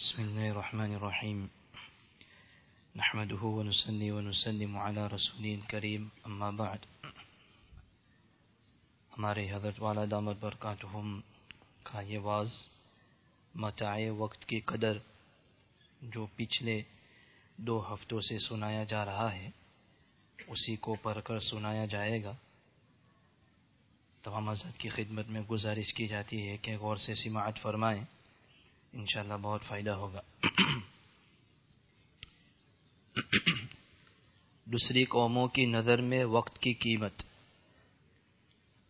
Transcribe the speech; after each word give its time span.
بسم 0.00 0.22
الله 0.22 0.48
الرحمن 0.48 0.94
الرحيم. 0.94 1.46
نحمده 2.96 3.46
ونسلي 3.46 4.10
ونسلم 4.10 4.76
على 4.76 5.00
رسول 5.14 5.44
الكريم. 5.44 6.08
أما 6.26 6.50
بعد. 6.50 6.78
ہمارے 9.18 9.52
حضرت 9.52 9.74
والا 9.78 10.00
دامت 10.10 10.36
برکاتہم 10.40 11.20
کا 11.82 12.00
یہ 12.00 12.18
واز 12.18 12.48
متاع 13.54 13.98
وقت 14.10 14.44
کی 14.44 14.60
قدر 14.60 14.98
جو 16.02 16.26
پچھلے 16.36 16.82
دو 17.56 17.94
ہفتوں 17.94 18.20
سے 18.20 18.38
سنایا 18.38 18.84
جا 18.84 19.04
رہا 19.04 19.34
ہے، 19.34 19.50
اسی 20.46 20.76
کو 20.76 20.96
پڑھ 21.02 21.18
کر 21.24 21.40
سنایا 21.40 21.86
جائے 21.86 22.24
گا۔ 22.24 22.32
تمام 24.22 24.48
حضرت 24.48 24.78
کی 24.78 24.88
خدمت 24.88 25.26
میں 25.28 25.40
گزارش 25.40 25.94
کی 25.94 26.06
جاتی 26.06 26.48
ہے 26.48 26.56
کہ 26.56 26.76
غور 26.76 26.96
سے 26.96 27.14
سماعت 27.14 27.58
فرمائیں۔ 27.62 28.04
انشاءاللہ 28.96 29.34
بہت 29.42 29.62
فائدہ 29.62 29.90
ہوگا۔ 29.90 30.20
دوسری 34.64 35.04
قوموں 35.04 35.48
کی 35.48 35.66
نظر 35.66 36.00
میں 36.00 36.24
وقت 36.24 36.58
کی 36.58 36.72
قیمت۔ 36.72 37.22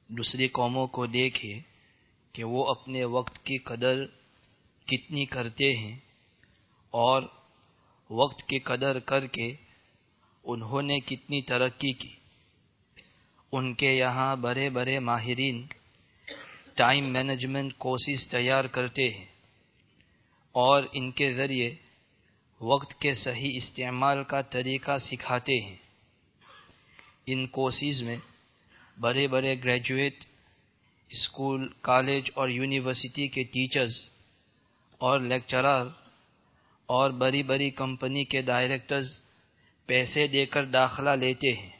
دوسری 0.09 0.49
قوموں 0.49 0.87
کو 0.87 1.07
دیکھے 1.07 1.61
کہ 2.33 2.45
وہ 2.45 2.67
اپنے 2.67 3.05
وقت 3.05 3.45
کی 3.45 3.59
قدر 3.59 4.07
کتنی 4.87 5.27
کرتے 5.27 5.79
ہیں 5.79 5.99
اور 6.91 7.23
وقت 8.11 8.43
کی 8.43 8.59
قدر 8.59 8.99
کر 8.99 9.27
کے 9.27 9.55
انہوں 10.45 10.83
نے 10.83 11.01
کتنی 11.01 11.43
ترقی 11.43 11.93
کی۔ 11.93 12.17
ان 13.53 13.75
کے 13.75 13.93
یہاں 13.93 14.37
بڑے 14.37 14.71
بڑے 14.71 14.99
ماہرین، 14.99 15.67
ٹائم 16.75 17.13
مینجمنٹ 17.13 17.75
کوشش 17.79 18.29
تیار 18.29 18.65
کرتے 18.65 19.11
ہیں۔ 19.11 19.36
اور 20.57 20.83
ان 20.93 21.11
کے 21.11 21.35
ذریعے 21.35 21.75
وقت 22.61 23.01
کے 23.01 23.15
صحیح 23.15 23.51
استعمال 23.57 24.25
کا 24.25 24.41
طریقہ 24.41 24.99
سکھاتے 24.99 25.61
ہیں۔ 25.61 25.77
ان 27.27 27.47
کوشش 27.47 28.03
میں 28.03 28.17
بڑے 29.01 29.27
بڑے 29.29 29.55
گریجویٹ 29.65 30.25
اسکول 31.09 31.69
کالج 31.81 32.31
اور 32.35 32.49
یونیورسٹی 32.49 33.29
کے 33.29 33.43
ٹیچرز 33.43 34.11
اور 34.99 35.21
لیکچرار 35.21 35.87
اور 36.87 37.11
بڑی 37.11 37.43
بڑی 37.43 37.71
کمپنی 37.71 38.25
کے 38.25 38.41
ڈائریکٹرز 38.43 39.09
پیسے 39.87 40.27
دے 40.27 40.47
کر 40.47 40.65
داخلہ 40.65 41.11
لیتے 41.11 41.53
ہیں 41.53 41.71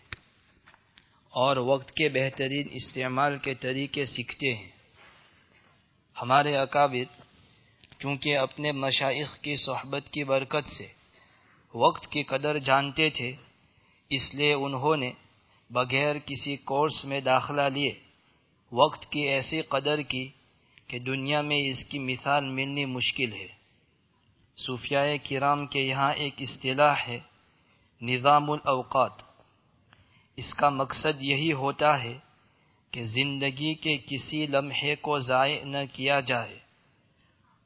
اور 1.31 1.57
وقت 1.57 1.91
کے 1.91 2.09
بہترین 2.09 2.69
استعمال 2.71 3.39
کے 3.39 3.55
طریقے 3.55 4.05
سیکھتے 4.05 4.55
ہیں۔ 4.55 4.71
ہمارے 6.23 6.57
اکابر 6.57 7.26
چونکہ 7.99 8.39
اپنے 8.39 8.73
مشائق 8.73 9.43
کی 9.43 9.57
صحبت 9.57 10.03
کی 10.11 10.25
برکت 10.25 10.73
سے 10.79 10.87
وقت 11.75 12.07
کی 12.07 12.23
قدر 12.23 12.59
جانتے 12.59 13.09
تھے، 13.09 13.33
اس 14.11 14.35
لیے 14.35 14.53
انہوں 14.53 14.97
نے 14.97 15.11
بغیر 15.71 16.19
کسی 16.19 16.57
کورس 16.57 17.05
میں 17.05 17.21
داخلہ 17.21 17.69
لیے 17.75 17.93
وقت 18.73 19.13
کی 19.13 19.21
ایسی 19.21 19.63
قدر 19.63 20.03
کی 20.03 20.29
کہ 20.87 20.99
دنیا 20.99 21.41
میں 21.41 21.59
اس 21.59 21.85
کی 21.85 21.99
مثال 21.99 22.45
ملنی 22.45 22.85
مشکل 22.85 23.33
ہے۔ 23.33 23.47
صوفیائے 24.57 25.19
کرام 25.19 25.67
کے 25.67 25.81
یہاں 25.81 26.13
ایک 26.13 26.35
اصطلاح 26.39 26.95
ہے 27.09 27.19
نظام 28.03 28.51
الاوقات 28.51 29.13
اس 30.37 30.55
کا 30.55 30.69
مقصد 30.69 31.23
یہی 31.23 31.53
ہوتا 31.53 32.03
ہے 32.03 32.19
کہ 32.91 33.05
زندگی 33.05 33.75
کے 33.75 33.97
کسی 33.97 34.47
لمحے 34.47 34.95
کو 34.97 35.19
ضائع 35.19 35.65
نہ 35.65 35.79
کیا 35.93 36.21
جائے۔ 36.21 36.59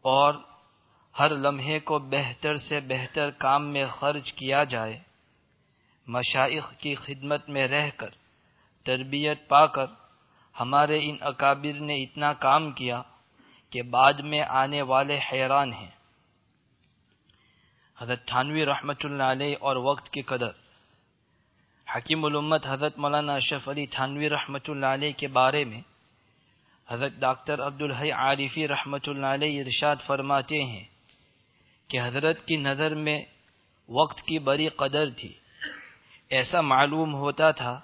اور 0.05 0.35
ہر 1.19 1.31
لمحے 1.31 1.79
کو 1.81 1.99
بہتر 1.99 2.57
سے 2.57 2.81
بہتر 2.81 3.31
کام 3.31 3.67
میں 3.67 3.87
خرچ 3.87 4.33
کیا 4.33 4.65
جائے، 4.65 4.99
مشائق 6.07 6.73
کی 6.79 6.95
خدمت 6.95 7.49
میں 7.49 7.67
رہ 7.69 7.91
کر، 7.97 8.11
تربیت 8.87 9.49
پا 9.49 9.67
کر، 9.67 9.87
ہمارے 10.61 10.99
ان 11.03 11.17
اکابر 11.21 11.81
نے 11.81 12.03
اتنا 12.03 12.33
کام 12.33 12.71
کیا 12.73 13.03
کہ 13.71 13.83
بعد 13.83 14.13
میں 14.13 14.43
آنے 14.49 14.83
والے 14.83 15.19
حیران 15.33 15.73
ہیں۔ 15.73 15.91
حضرت 17.99 18.27
تھانوی 18.27 18.67
رحمۃ 18.67 19.05
اللہ 19.05 19.23
علیہ 19.23 19.57
اور 19.61 19.77
وقت 19.77 20.11
کی 20.11 20.23
قدر۔ 20.23 20.51
حکیم 21.97 22.25
الامت 22.25 22.67
حضرت 22.67 22.99
مولانا 22.99 23.35
اشرف 23.35 23.69
علی 23.69 23.87
تھانوی 23.87 24.29
رحمۃ 24.31 24.67
اللہ 24.69 24.87
علیہ 24.87 25.13
کے 25.13 25.29
بارے 25.29 25.65
میں 25.65 25.81
حضرت 26.91 27.13
ڈاکٹر 27.13 27.67
عبدالحی 27.67 28.13
عارفی 28.13 28.69
رحمۃ 28.69 29.07
اللہ 29.07 29.27
علیہ 29.27 29.61
ارشاد 29.61 29.97
فرماتے 30.07 30.65
ہیں 30.65 30.85
کہ 31.89 32.01
حضرت 32.01 32.47
کی 32.47 32.57
نظر 32.57 32.95
میں 32.95 33.23
وقت 33.89 34.23
کی 34.23 34.39
بڑی 34.39 34.69
قدر 34.69 35.11
تھی۔ 35.11 35.33
ایسا 36.29 36.61
معلوم 36.61 37.15
ہوتا 37.15 37.51
تھا 37.51 37.81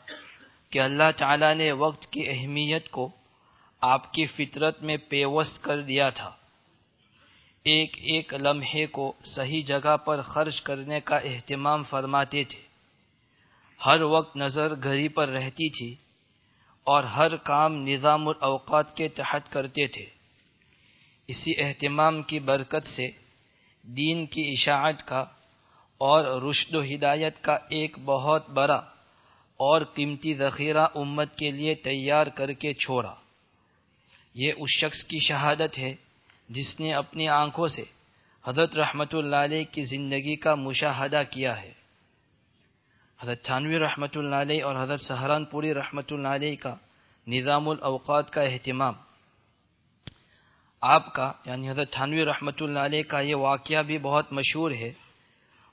کہ 0.71 0.79
اللہ 0.79 1.11
تعالی 1.17 1.55
نے 1.55 1.73
وقت 1.73 2.07
کی 2.07 2.29
اہمیت 2.29 2.91
کو 2.91 3.11
آپ 3.81 4.13
کی 4.13 4.27
فطرت 4.27 4.83
میں 4.83 4.97
پیوست 4.97 5.63
کر 5.63 5.81
دیا 5.81 6.11
تھا۔ 6.11 6.37
ایک 7.65 7.99
ایک 7.99 8.35
لمحے 8.35 8.87
کو 8.87 9.13
صحیح 9.25 9.63
جگہ 9.67 9.97
پر 9.97 10.23
خرچ 10.23 10.61
کرنے 10.61 11.01
کا 11.01 11.17
اہتمام 11.17 11.83
فرماتے 11.83 12.45
تھے۔ 12.45 12.61
ہر 13.87 14.03
وقت 14.03 14.37
نظر 14.37 14.75
گھری 14.83 15.09
پر 15.09 15.29
رہتی 15.29 15.69
تھی۔ 15.69 16.06
اور 16.87 17.05
ہر 17.05 17.37
کام 17.37 17.87
نظام 17.89 18.29
الاوقات 18.29 18.97
کے 18.97 19.09
تحت 19.09 19.53
کرتے 19.53 19.87
تھے۔ 19.87 20.07
اسی 21.29 21.53
اہتمام 21.59 22.23
کی 22.23 22.39
برکت 22.39 22.89
سے 22.89 23.11
دین 23.83 24.27
کی 24.27 24.43
اشاعت 24.53 25.07
کا 25.07 25.25
اور 25.99 26.43
رشد 26.43 26.75
و 26.75 26.83
ہدایت 26.83 27.43
کا 27.43 27.59
ایک 27.69 27.97
بہت 28.05 28.51
بڑا 28.51 28.83
اور 29.57 29.81
قیمتی 29.95 30.35
ذخیرہ 30.35 30.87
امت 30.95 31.37
کے 31.37 31.51
لیے 31.51 31.75
تیار 31.75 32.27
کر 32.27 32.53
کے 32.53 32.73
چھوڑا۔ 32.73 33.15
یہ 34.35 34.53
اس 34.57 34.71
شخص 34.81 35.05
کی 35.05 35.19
شہادت 35.19 35.79
ہے 35.79 35.95
جس 36.49 36.81
نے 36.81 36.95
اپنی 36.95 37.29
آنکھوں 37.29 37.69
سے 37.69 37.85
حضرت 38.45 38.77
رحمت 38.77 39.15
اللہ 39.15 39.37
علیہ 39.37 39.65
کی 39.65 39.85
زندگی 39.85 40.37
کا 40.37 40.55
مشاہدہ 40.55 41.23
کیا 41.31 41.63
ہے۔ 41.63 41.73
حضرت 43.21 43.43
تھانوی 43.45 43.79
رحمۃ 43.79 44.15
اللہ 44.15 44.37
علیہ 44.37 44.65
اور 44.65 44.77
حضرت 44.77 45.01
سہران 45.01 45.45
پوری 45.45 45.73
رحمۃ 45.75 46.11
اللہ 46.11 46.29
علیہ 46.29 46.57
کا 46.57 46.75
نظام 47.27 47.69
الاوقات 47.69 48.31
کا 48.31 48.43
اہتمام. 48.43 48.95
آپ 50.83 51.13
کا 51.15 51.33
یعنی 51.47 51.71
حضرت 51.71 51.93
تھانوی 51.93 52.25
رحمۃ 52.25 52.61
اللہ 52.61 52.81
علیہ 52.81 53.03
کا 53.03 53.21
یہ 53.21 53.35
واقعہ 53.35 53.83
بھی 53.83 53.99
بہت 53.99 54.33
مشہور 54.33 54.71
ہے 54.71 54.93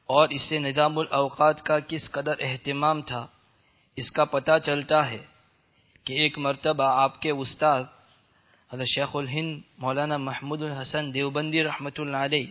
اور 0.09 0.29
اس 0.29 0.49
سے 0.49 0.59
نظام 0.59 0.97
الاوقات 0.99 1.61
کا 1.65 1.79
کس 1.79 2.09
قدر 2.11 2.35
اہتمام 2.39 3.01
تھا، 3.01 3.25
اس 3.97 4.11
کا 4.11 4.25
پتہ 4.25 4.57
چلتا 4.65 4.99
ہے 5.11 5.17
کہ 6.05 6.13
ایک 6.13 6.37
مرتبہ 6.37 6.83
آپ 7.01 7.21
کے 7.21 7.29
استاد 7.31 7.83
حضرت 8.71 8.87
شیخ 8.87 9.15
الہند 9.15 9.59
مولانا 9.77 10.17
محمود 10.19 10.61
الحسن 10.61 11.13
دیوبندی 11.13 11.63
رحمۃ 11.63 11.97
اللہ 11.97 12.23
علیہ، 12.27 12.47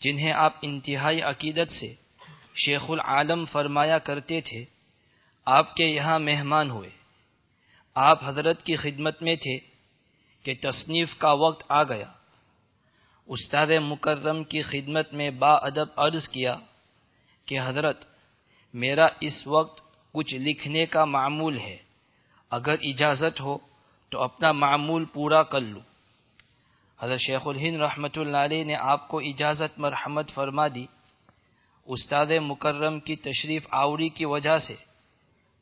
جنہیں 0.00 0.32
آپ 0.34 0.54
انتہائی 0.62 1.22
عقیدت 1.22 1.72
سے 1.72 1.94
شیخ 2.56 2.82
العالم 2.88 3.44
فرمایا 3.52 3.98
کرتے 3.98 4.40
تھے، 4.40 4.64
آپ 5.46 5.76
کے 5.76 5.84
یہاں 5.84 6.18
مہمان 6.18 6.70
ہوئے۔ 6.70 6.90
آپ 7.94 8.18
حضرت 8.24 8.62
کی 8.62 8.76
خدمت 8.76 9.22
میں 9.22 9.36
تھے 9.36 9.58
کہ 10.42 10.54
تصنیف 10.62 11.16
کا 11.18 11.32
وقت 11.32 11.64
آ 11.68 11.82
گیا۔ 11.82 12.12
استاد 13.26 13.66
مکرم 13.66 14.44
کی 14.44 14.62
خدمت 14.62 15.12
میں 15.12 15.30
با 15.30 15.54
ادب 15.54 15.86
عرض 15.96 16.28
کیا 16.28 16.56
کہ، 17.46 17.58
حضرت، 17.64 18.04
میرا 18.74 19.08
اس 19.20 19.46
وقت 19.46 19.80
کچھ 20.12 20.34
لکھنے 20.34 20.86
کا 20.86 21.04
معمول 21.04 21.58
ہے۔ 21.58 21.76
اگر 22.50 22.74
اجازت 22.82 23.40
ہو 23.40 23.58
تو 24.08 24.22
اپنا 24.22 24.52
معمول 24.52 25.04
پورا 25.04 25.42
کر 25.42 25.60
لوں 25.60 25.80
حضرت 27.00 27.20
شیخ 27.20 27.40
الہند 27.44 27.76
رحمۃ 27.76 28.16
اللہ 28.16 28.36
علیہ 28.36 28.64
نے 28.64 28.74
آپ 28.74 29.08
کو 29.08 29.18
اجازت 29.18 29.78
مرحمت 29.78 30.30
فرما 30.34 30.68
دی۔ 30.68 30.86
استاد 31.86 32.26
مکرم 32.42 33.00
کی 33.00 33.16
تشریف 33.16 33.66
آوری 33.70 34.08
کی 34.08 34.24
وجہ 34.24 34.58
سے۔ 34.58 34.74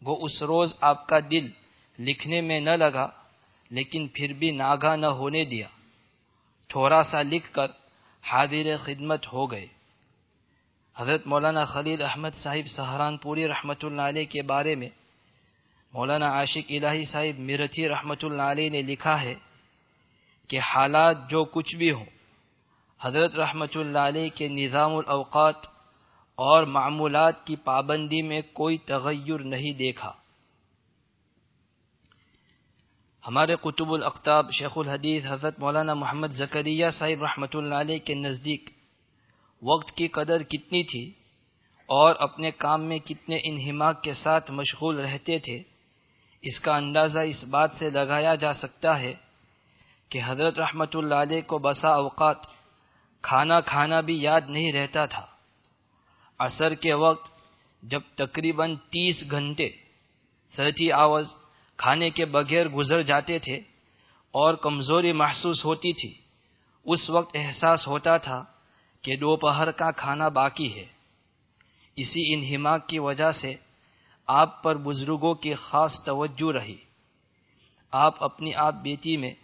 وہ 0.03 0.17
اس 0.21 0.43
روز 0.43 0.75
آپ 0.81 1.07
کا 1.07 1.19
دل 1.31 1.51
لکھنے 1.99 2.41
میں 2.41 2.61
نہ 2.61 2.71
لگا، 2.71 3.09
لیکن 3.71 4.09
پھر 4.09 4.33
بھی 4.33 4.51
ناگا 4.51 4.97
نہ 4.97 5.07
ہونے 5.07 5.45
دیا۔ 5.45 5.67
تھوڑا 6.69 7.03
سا 7.03 7.23
لکھ 7.23 7.53
کر 7.53 7.67
حاضر 8.25 8.77
خدمت 8.77 9.33
ہو 9.33 9.51
گئے۔ 9.51 9.67
حضرت 10.97 11.27
مولانا 11.27 11.65
خلیل 11.65 12.03
احمد 12.03 12.35
صاحب 12.35 12.67
سہاران 12.69 13.17
پوری 13.17 13.49
رحمۃ 13.49 13.83
اللہ 13.83 14.03
علیہ 14.03 14.25
کے 14.25 14.43
بارے 14.43 14.75
میں 14.75 14.89
مولانا 15.93 16.27
عاشق 16.27 16.71
الہی 16.71 17.05
صاحب 17.05 17.39
میرتھی 17.39 17.89
رحمۃ 17.89 18.23
اللہ 18.23 18.43
علیہ 18.43 18.71
نے 18.71 18.83
لکھا 18.83 19.21
ہے 19.23 19.35
کہ 20.51 20.59
حالات 20.59 21.31
جو 21.31 21.45
کچھ 21.45 21.77
بھی 21.77 21.91
ہوں، 21.93 22.05
حضرت 23.01 23.37
رحمۃ 23.37 23.75
اللہ 23.75 23.99
علیہ 23.99 24.29
کے 24.29 24.49
نظام 24.49 24.97
الاوقات 24.97 25.74
اور 26.39 26.63
معمولات 26.63 27.47
کی 27.47 27.57
پابندی 27.57 28.23
میں 28.23 28.43
کوئی 28.53 28.79
تغیر 28.79 29.39
نہیں 29.39 29.73
دیکھا۔ 29.73 30.13
ہمارے 33.29 33.57
قطب 33.57 33.93
الاقتاب 33.93 34.53
شیخ 34.53 34.73
الحدیث 34.77 35.25
حضرت 35.27 35.59
مولانا 35.59 35.95
محمد 35.95 36.29
زکریہ 36.29 36.89
صاحب 36.89 37.23
رحمۃ 37.23 37.55
اللہ 37.55 37.75
علیہ 37.75 37.99
کے 37.99 38.15
نزدیک 38.15 38.71
وقت 39.63 39.91
کی 39.91 40.09
قدر 40.09 40.43
کتنی 40.43 40.83
تھی 40.83 41.11
اور 41.89 42.15
اپنے 42.19 42.51
کام 42.51 42.85
میں 42.85 42.99
کتنے 42.99 43.39
انہماک 43.45 44.03
کے 44.03 44.13
ساتھ 44.13 44.51
مشغول 44.51 45.01
رہتے 45.01 45.39
تھے، 45.39 45.63
اس 46.43 46.61
کا 46.61 46.77
اندازہ 46.77 47.19
اس 47.19 47.45
بات 47.45 47.71
سے 47.79 47.91
لگایا 47.91 48.35
جا 48.35 48.53
سکتا 48.55 48.99
ہے 48.99 49.15
کہ 50.09 50.21
حضرت 50.25 50.59
رحمت 50.59 50.97
اللہ 50.97 51.15
علیہ 51.15 51.41
کو 51.41 51.59
بسا 51.59 51.89
اوقات 51.89 52.37
کھانا 53.23 53.61
کھانا 53.61 54.01
بھی 54.01 54.23
یاد 54.23 54.41
نہیں 54.49 54.73
رہتا 54.73 55.07
تھا۔ 55.07 55.27
عصر 56.39 56.75
کے 56.75 56.95
وقت 56.95 57.35
جب 57.83 58.01
تقریباً 58.15 58.77
تیس 58.77 59.25
گھنٹے 59.31 59.69
تھرٹی 60.55 60.93
آورز 60.93 61.27
کھانے 61.77 62.11
کے 62.11 62.25
بغیر 62.25 62.69
گزر 62.69 63.03
جاتے 63.03 63.39
تھے 63.39 63.57
اور 64.31 64.55
کمزوری 64.55 65.13
محسوس 65.13 65.65
ہوتی 65.65 65.93
تھی، 65.93 66.15
اس 66.85 67.11
وقت 67.11 67.37
احساس 67.37 67.87
ہوتا 67.87 68.17
تھا 68.17 68.45
کہ 69.03 69.17
دوپہر 69.17 69.71
کا 69.71 69.91
کھانا 69.91 70.29
باقی 70.29 70.75
ہے۔ 70.75 70.87
اسی 71.97 72.35
انہماک 72.35 72.89
کی 72.89 72.99
وجہ 72.99 73.33
سے 73.33 73.55
آپ 74.27 74.63
پر 74.63 74.77
بزرگوں 74.77 75.35
کی 75.35 75.55
خاص 75.55 76.05
توجہ 76.05 76.53
رہی۔ 76.53 76.77
آپ 77.91 78.25
اپنی 78.25 78.55
آپ 78.55 78.75
بیٹی 78.75 79.17
میں 79.17 79.35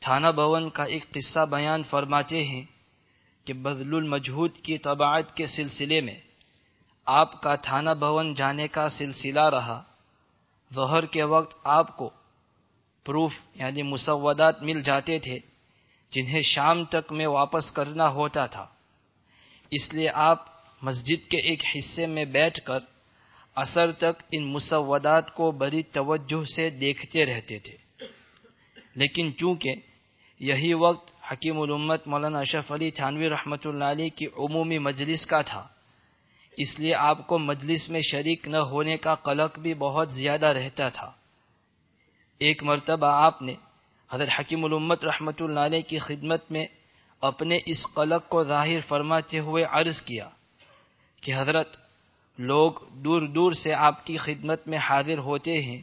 تھانہ 0.00 0.26
بھون 0.26 0.70
کا 0.70 0.84
ایک 0.84 1.10
قصہ 1.10 1.46
بیان 1.50 1.82
فرماتے 1.82 2.44
ہیں۔ 2.44 2.62
کہ 3.44 3.52
بدل 3.52 3.94
المجہود 3.94 4.56
کی 4.56 4.78
طباعت 4.78 5.36
کے 5.36 5.46
سلسلے 5.46 6.00
میں 6.00 6.20
آپ 7.04 7.42
کا 7.42 7.54
تھانہ 7.54 7.90
بھون 7.90 8.34
جانے 8.34 8.68
کا 8.68 8.88
سلسلہ 8.88 9.40
رہا، 9.40 9.82
ظہر 10.74 11.06
کے 11.06 11.22
وقت 11.22 11.54
آپ 11.64 11.96
کو 11.96 12.10
پروف 13.04 13.32
یعنی 13.54 13.82
مسودات 13.82 14.62
مل 14.62 14.82
جاتے 14.82 15.18
تھے 15.18 15.38
جنہیں 16.12 16.42
شام 16.42 16.84
تک 16.84 17.12
میں 17.12 17.26
واپس 17.26 17.72
کرنا 17.72 18.08
ہوتا 18.08 18.46
تھا۔ 18.46 18.66
اس 19.70 19.94
لیے 19.94 20.08
آپ 20.08 20.44
مسجد 20.82 21.30
کے 21.30 21.36
ایک 21.36 21.62
حصے 21.76 22.06
میں 22.06 22.24
بیٹھ 22.24 22.60
کر 22.64 22.78
اثر 23.54 23.92
تک 23.92 24.22
ان 24.32 24.44
مسودات 24.44 25.34
کو 25.34 25.50
بڑی 25.50 25.82
توجہ 25.82 26.44
سے 26.44 26.70
دیکھتے 26.70 27.26
رہتے 27.26 27.58
تھے۔ 27.58 27.76
لیکن 28.94 29.36
چونکہ 29.36 29.74
یہی 30.40 30.74
وقت 30.74 31.11
حکیم 31.30 31.60
الامت 31.60 32.06
مولانا 32.06 32.38
اشرف 32.38 32.72
علی 32.72 32.90
تھانوی 32.90 33.28
رحمۃ 33.30 33.64
اللہ 33.64 33.84
علیہ 33.84 34.08
کی 34.08 34.26
عمومی 34.26 34.78
مجلس 34.78 35.26
کا 35.26 35.42
تھا۔ 35.42 35.68
اس 36.56 36.78
لیے 36.78 36.94
آپ 36.94 37.26
کو 37.26 37.38
مجلس 37.38 37.88
میں 37.90 38.00
شریک 38.00 38.48
نہ 38.48 38.56
ہونے 38.56 38.96
کا 38.96 39.14
قلق 39.14 39.58
بھی 39.58 39.74
بہت 39.74 40.12
زیادہ 40.12 40.46
رہتا 40.46 40.88
تھا۔ 40.88 41.10
ایک 42.38 42.62
مرتبہ 42.62 43.06
آپ 43.06 43.42
نے 43.42 43.54
حضرت 44.10 44.28
حکیم 44.38 44.64
الامت 44.64 45.04
رحمۃ 45.04 45.40
اللہ 45.40 45.60
علیہ 45.60 45.80
کی 45.80 45.98
خدمت 45.98 46.50
میں 46.50 46.66
اپنے 47.22 47.58
اس 47.66 47.86
قلق 47.94 48.28
کو 48.28 48.44
ظاہر 48.44 48.80
فرماتے 48.88 49.38
ہوئے 49.38 49.64
عرض 49.64 50.00
کیا 50.02 50.28
کہ 51.22 51.34
حضرت، 51.36 51.76
لوگ 52.38 52.72
دور 52.90 53.22
دور 53.22 53.52
سے 53.52 53.74
آپ 53.74 54.06
کی 54.06 54.16
خدمت 54.16 54.68
میں 54.68 54.78
حاضر 54.78 55.18
ہوتے 55.18 55.62
ہیں 55.62 55.80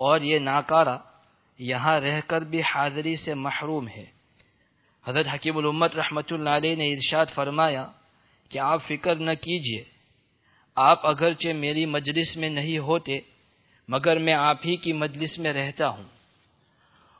اور 0.00 0.20
یہ 0.20 0.38
ناکارہ 0.38 0.96
یہاں 1.58 2.00
رہ 2.00 2.20
کر 2.26 2.40
بھی 2.40 2.60
حاضری 2.74 3.16
سے 3.16 3.34
محروم 3.34 3.88
ہے۔ 3.88 4.19
حضرت 5.04 5.26
حکیم 5.34 5.56
الامت 5.56 5.96
رحمۃ 5.96 6.22
اللہ 6.30 6.50
علیہ 6.50 6.76
نے 6.76 6.94
ارشاد 6.94 7.26
فرمایا 7.34 7.86
کہ 8.48 8.58
آپ 8.58 8.82
فکر 8.88 9.16
نہ 9.16 9.30
کیجیے 9.30 9.84
آپ 10.74 11.06
اگرچہ 11.06 11.48
میری 11.48 11.86
مجلس 11.86 12.36
میں 12.36 12.50
نہیں 12.50 12.78
ہوتے، 12.78 13.18
مگر 13.88 14.18
میں 14.18 14.34
آپ 14.34 14.56
ہی 14.64 14.76
کی 14.76 14.92
مجلس 14.92 15.38
میں 15.38 15.52
رہتا 15.52 15.88
ہوں۔ 15.88 16.04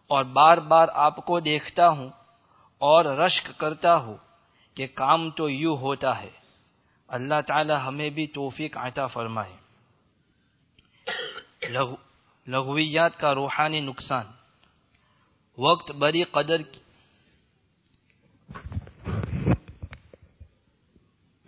اور 0.06 0.25
بار 0.25 0.59
بار 0.59 0.88
آپ 0.93 1.17
کو 1.17 1.41
دیکھتا 1.41 1.88
ہوں 1.88 2.09
اور 2.79 3.05
رشک 3.05 3.59
کرتا 3.59 3.97
ہوں 3.97 4.17
کہ 4.75 4.87
کام 4.87 5.31
تو 5.31 5.50
یوں 5.50 5.76
ہوتا 5.76 6.23
ہے۔ 6.23 6.31
اللہ 7.09 7.41
تعالی 7.47 7.73
ہمیں 7.87 8.11
بھی 8.11 8.26
توفیق 8.26 8.76
عطا 8.76 9.06
فرمائے۔ 9.06 9.53
لغویات 12.47 13.19
کا 13.19 13.35
روحانی 13.35 13.81
نقصان۔ 13.81 14.25
وقت 15.59 15.93
بری 15.93 16.23
قدر 16.23 16.62
کی 16.62 16.81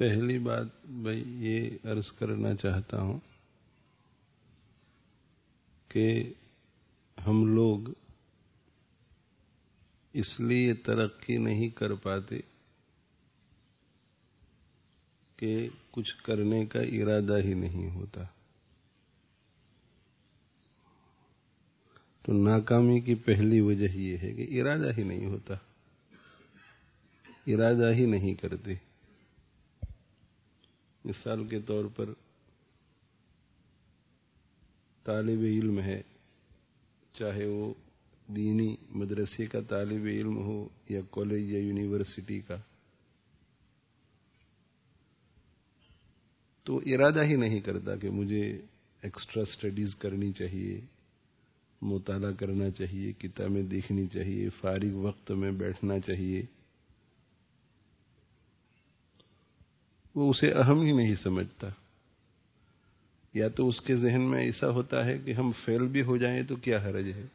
پہلی 0.03 0.39
بات 0.39 0.87
بھائی 0.87 1.25
یہ 1.27 1.71
عرض 1.85 2.13
کرنا 2.13 2.55
چاہتا 2.55 3.01
ہوں 3.01 3.21
کہ 5.89 6.33
ہم 7.27 7.55
لوگ 7.55 7.89
اس 10.13 10.41
لیے 10.41 10.75
ترقی 10.75 11.37
نہیں 11.37 11.69
کر 11.69 11.95
پاتے 11.95 12.41
کہ 15.37 15.69
کچھ 15.91 16.23
کرنے 16.23 16.67
کا 16.67 16.81
ارادہ 16.81 17.39
ہی 17.39 17.55
نہیں 17.55 17.91
ہوتا۔ 17.91 18.23
تو 22.23 22.33
ناکامی 22.33 23.01
کی 23.01 23.15
پہلی 23.15 23.61
وجہ 23.61 23.89
یہ 23.89 24.19
ہے 24.19 24.33
کہ 24.33 24.61
ارادہ 24.61 24.91
ہی 24.99 25.03
نہیں 25.03 25.27
ہوتا۔ 25.27 25.55
ارادہ 27.47 27.93
ہی 27.93 28.07
نہیں 28.07 28.35
کرتے۔ 28.35 28.92
مثال 31.05 31.49
کے 31.49 31.61
طور 31.61 31.85
پر 31.85 32.13
طالب 35.05 35.41
علم 35.43 35.81
ہے، 35.81 36.03
چاہے 37.13 37.47
وہ 37.47 37.75
دینی 38.27 38.77
مدرسے 38.91 39.47
کا 39.47 39.61
طالب 39.61 40.05
علم 40.05 40.37
ہو 40.39 40.69
یا 40.89 41.01
کالج 41.11 41.51
یا 41.51 41.59
یونیورسٹی 41.59 42.41
کا۔ 42.41 42.57
تو 46.65 46.77
ارادہ 46.77 47.25
ہی 47.25 47.37
نہیں 47.37 47.61
کرتا 47.61 47.97
کہ 47.97 48.11
مجھے 48.11 48.59
ایکسٹرا 49.03 49.43
اسٹڈیز 49.43 49.95
کرنی 49.95 50.33
چاہیے، 50.33 50.81
مطالعہ 51.83 52.33
کرنا 52.33 52.71
چاہیے، 52.71 53.13
کتابیں 53.13 53.63
دیکھنی 53.63 54.07
چاہیے، 54.07 54.49
فارغ 54.49 54.95
وقت 54.95 55.31
میں 55.31 55.53
بیٹھنا 55.53 56.01
چاہیے۔ 56.01 56.43
وہ 60.15 60.31
اسے 60.31 60.53
اہم 60.53 60.81
ہی 60.81 60.93
نہیں 60.93 61.15
سمجھتا۔ 61.15 61.69
یا 63.35 63.49
تو 63.49 63.69
اس 63.69 63.81
کے 63.81 63.97
ذہن 63.97 64.31
میں 64.31 64.45
ایسا 64.45 64.71
ہوتا 64.71 65.05
ہے 65.05 65.19
کہ 65.19 65.33
ہم 65.33 65.53
فیل 65.65 65.87
بھی 65.87 66.03
ہو 66.03 66.17
جائیں 66.17 66.43
تو 66.43 66.57
کیا 66.57 66.79
حرج 66.79 67.13
ہے؟ 67.13 67.27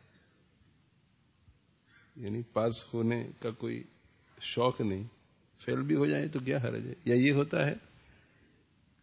یعنی 2.16 2.42
پاس 2.54 2.94
ہونے 2.94 3.28
کا 3.40 3.52
کوئی 3.52 3.84
شوق 4.42 4.82
نہیں، 4.82 5.04
فیل 5.66 5.82
بھی 5.82 5.96
ہو 5.96 6.06
جائیں 6.06 6.28
تو 6.28 6.40
کیا 6.40 6.58
حرج 6.58 6.88
ہے؟ 6.88 6.94
یا 7.06 7.16
یہ 7.16 7.32
ہوتا 7.32 7.66
ہے 7.66 7.74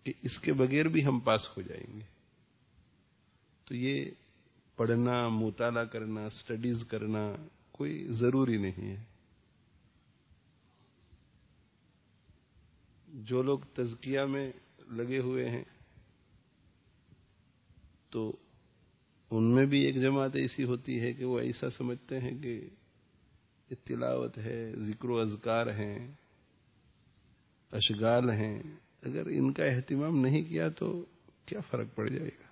کہ 0.05 0.13
اس 0.23 0.39
کے 0.39 0.53
بغیر 0.53 0.89
بھی 0.89 1.07
ہم 1.07 1.19
پاس 1.19 1.57
ہو 1.57 1.63
جائیں 1.63 1.95
گے۔ 1.95 2.05
تو 3.65 3.75
یہ 3.75 4.11
پڑھنا، 4.77 5.29
مطالعہ 5.29 5.85
کرنا 5.85 6.27
اسٹڈیز 6.27 6.85
کرنا 6.89 7.37
کوئی 7.73 8.09
ضروری 8.11 8.57
نہیں 8.57 8.97
ہے۔ 8.97 9.14
جو 13.15 13.43
لوگ 13.43 13.59
تزکیہ 13.75 14.21
میں 14.21 14.53
لگے 14.91 15.19
ہوئے 15.19 15.51
ہیں، 15.51 15.65
تو 18.11 18.37
ان 19.31 19.45
میں 19.45 19.67
بھی 19.67 19.81
ایک 19.81 20.01
جماعت 20.01 20.37
ایسی 20.37 20.65
ہوتی 20.65 21.01
ہے 21.01 21.13
کہ 21.13 21.25
وہ 21.25 21.41
ایسا 21.41 21.71
سمجھتے 21.71 22.21
ہیں 22.21 22.39
کہ 22.39 22.69
اطلاوت 23.71 24.39
ہے، 24.39 24.73
ذکر 24.77 25.09
و 25.09 25.21
اذکار 25.21 25.67
ہیں، 25.67 26.13
اشغال 27.73 28.31
ہیں۔ 28.31 28.63
اگر 29.03 29.27
ان 29.27 29.53
کا 29.53 29.65
اہتمام 29.65 30.17
نہیں 30.17 30.43
کیا 30.43 30.69
تو 30.69 31.05
کیا 31.47 31.61
فرق 31.61 31.87
پڑ 31.95 32.09
جائے 32.09 32.31
گا؟ 32.41 32.45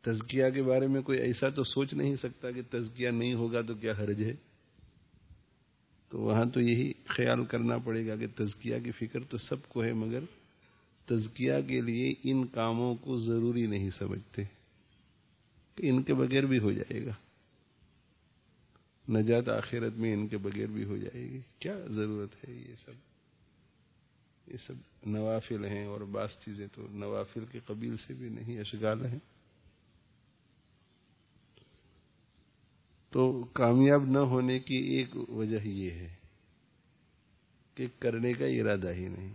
تزکیہ 0.00 0.50
کے 0.54 0.62
بارے 0.62 0.86
میں 0.86 1.02
کوئی 1.02 1.18
ایسا 1.18 1.48
تو 1.48 1.64
سوچ 1.64 1.94
نہیں 1.94 2.16
سکتا 2.16 2.50
کہ 2.50 2.62
تزکیہ 2.70 3.08
نہیں 3.08 3.34
ہوگا 3.34 3.62
تو 3.62 3.74
کیا 3.74 3.92
حرج 3.92 4.22
ہے؟ 4.22 4.51
تو 6.12 6.20
وہاں 6.20 6.44
تو 6.44 6.60
یہی 6.60 6.92
خیال 7.06 7.44
کرنا 7.44 7.78
پڑے 7.78 8.06
گا 8.06 8.16
کہ 8.16 8.26
تزکیہ 8.36 8.74
کی 8.84 8.90
فکر 8.90 9.20
تو 9.20 9.38
سب 9.38 9.68
کو 9.68 9.84
ہے، 9.84 9.92
مگر 9.92 10.20
تزکیہ 11.06 11.52
کے 11.68 11.80
لیے 11.80 12.14
ان 12.24 12.46
کاموں 12.46 12.94
کو 12.94 13.16
ضروری 13.16 13.66
نہیں 13.66 13.90
سمجھتے۔ 13.90 14.42
کہ 15.74 15.88
ان 15.90 16.02
کے 16.02 16.14
بغیر 16.14 16.46
بھی 16.46 16.58
ہو 16.58 16.72
جائے 16.72 17.06
گا۔ 17.06 17.12
نجات 19.12 19.48
آخرت 19.48 19.92
میں 19.92 20.12
ان 20.12 20.28
کے 20.28 20.36
بغیر 20.36 20.66
بھی 20.66 20.84
ہو 20.84 20.96
جائے 20.96 21.22
گی۔ 21.22 21.40
کیا 21.58 21.78
ضرورت 21.90 22.48
ہے 22.48 22.54
یہ 22.54 22.74
سب؟ 22.84 22.92
یہ 24.46 24.56
سب 24.56 24.74
نوافل 25.06 25.64
ہیں 25.64 25.84
اور 25.84 26.00
بعض 26.00 26.28
چیزیں 26.30 26.66
تو 26.74 26.86
نوافل 26.90 27.44
کے 27.52 27.60
قبیل 27.66 27.96
سے 27.96 28.14
بھی 28.14 28.28
نہیں، 28.28 28.60
اشغال 28.60 29.06
ہیں۔ 29.06 29.18
تو 33.12 33.44
کامیاب 33.44 34.04
نہ 34.04 34.18
ہونے 34.18 34.58
کی 34.58 34.76
ایک 34.96 35.16
وجہ 35.28 35.58
یہ 35.64 35.90
ہے 35.90 36.14
کہ 37.76 37.86
کرنے 37.98 38.32
کا 38.32 38.46
ارادہ 38.46 38.92
ہی 38.92 39.08
نہیں۔ 39.08 39.32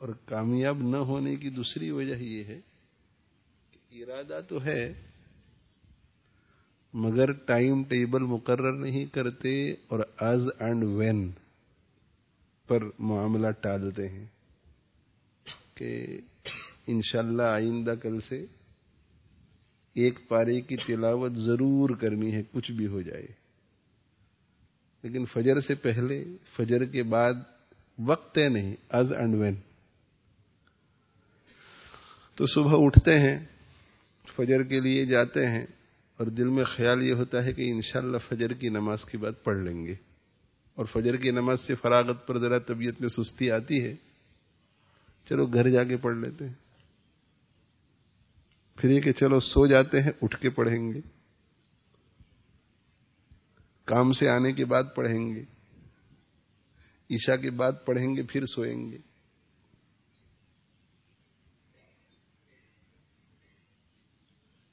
اور 0.00 0.08
کامیاب 0.24 0.82
نہ 0.82 0.96
ہونے 0.96 1.36
کی 1.36 1.50
دوسری 1.50 1.90
وجہ 1.90 2.14
یہ 2.14 2.44
ہے 2.44 2.60
کہ 3.70 4.02
ارادہ 4.02 4.40
تو 4.48 4.64
ہے، 4.64 4.92
مگر 6.94 7.32
ٹائم 7.32 7.82
ٹیبل 7.84 8.22
مقرر 8.22 8.72
نہیں 8.72 9.04
کرتے 9.04 9.70
اور 9.72 10.00
آز 10.20 10.48
اینڈ 10.58 10.84
وین 10.84 11.30
پر 12.68 12.82
معاملہ 12.98 13.50
ٹالتے 13.50 14.08
ہیں 14.08 14.26
کہ 15.74 16.20
انشاءاللہ 16.86 17.42
آئندہ 17.42 17.94
کل 18.02 18.20
سے 18.20 18.44
ایک 19.98 20.18
پارے 20.28 20.60
کی 20.60 20.76
تلاوت 20.76 21.32
ضرور 21.32 21.90
کرنی 21.96 22.34
ہے، 22.34 22.42
کچھ 22.52 22.72
بھی 22.72 22.86
ہو 22.86 23.02
جائے۔ 23.02 23.26
لیکن 25.02 25.24
فجر 25.24 25.60
سے 25.60 25.74
پہلے، 25.74 26.24
فجر 26.56 26.84
کے 26.84 27.02
بعد 27.02 27.34
وقت 27.98 28.38
ہے 28.38 28.48
نہیں 28.48 28.76
از 28.88 29.12
اینڈ 29.12 29.34
وین 29.34 29.54
تو 32.34 32.46
صبح 32.46 32.72
اٹھتے 32.74 33.20
ہیں، 33.20 33.38
فجر 34.36 34.62
کے 34.62 34.80
لیے 34.80 35.06
جاتے 35.06 35.46
ہیں، 35.46 35.66
اور 36.16 36.26
دل 36.26 36.48
میں 36.48 36.64
خیال 36.64 37.02
یہ 37.02 37.12
ہوتا 37.12 37.44
ہے 37.44 37.52
کہ 37.52 37.70
انشاءاللہ 37.70 38.18
فجر 38.18 38.52
کی 38.52 38.68
نماز 38.68 39.04
کے 39.04 39.18
بعد 39.18 39.44
پڑھ 39.44 39.58
لیں 39.58 39.86
گے۔ 39.86 39.94
اور 40.74 40.84
فجر 40.84 41.16
کی 41.16 41.30
نماز 41.30 41.60
سے 41.60 41.74
فراغت 41.74 42.26
پر 42.26 42.38
ذرا 42.38 42.58
طبیعت 42.58 43.00
میں 43.00 43.08
سستی 43.08 43.50
آتی 43.50 43.84
ہے۔ 43.84 43.94
چلو 45.28 45.46
گھر 45.46 45.70
جا 45.70 45.84
کے 45.84 45.96
پڑھ 45.96 46.16
لیتے 46.16 46.46
ہیں۔ 46.46 46.67
پھر 48.80 48.90
یہ 48.90 49.00
کہ 49.00 49.12
چلو 49.12 49.40
سو 49.40 49.66
جاتے 49.66 50.02
ہیں، 50.02 50.10
اٹھ 50.22 50.40
کے 50.40 50.50
پڑھیں 50.50 50.92
گے۔ 50.92 51.00
کام 53.84 54.12
سے 54.12 54.28
آنے 54.28 54.52
کے 54.52 54.64
بعد 54.64 54.82
پڑھیں 54.94 55.34
گے۔ 55.34 55.44
عشاء 57.14 57.36
کے 57.36 57.50
بعد 57.50 57.72
پڑھیں 57.84 58.16
گے، 58.16 58.22
پھر 58.22 58.46
سوئیں 58.46 58.90
گے۔ 58.90 58.98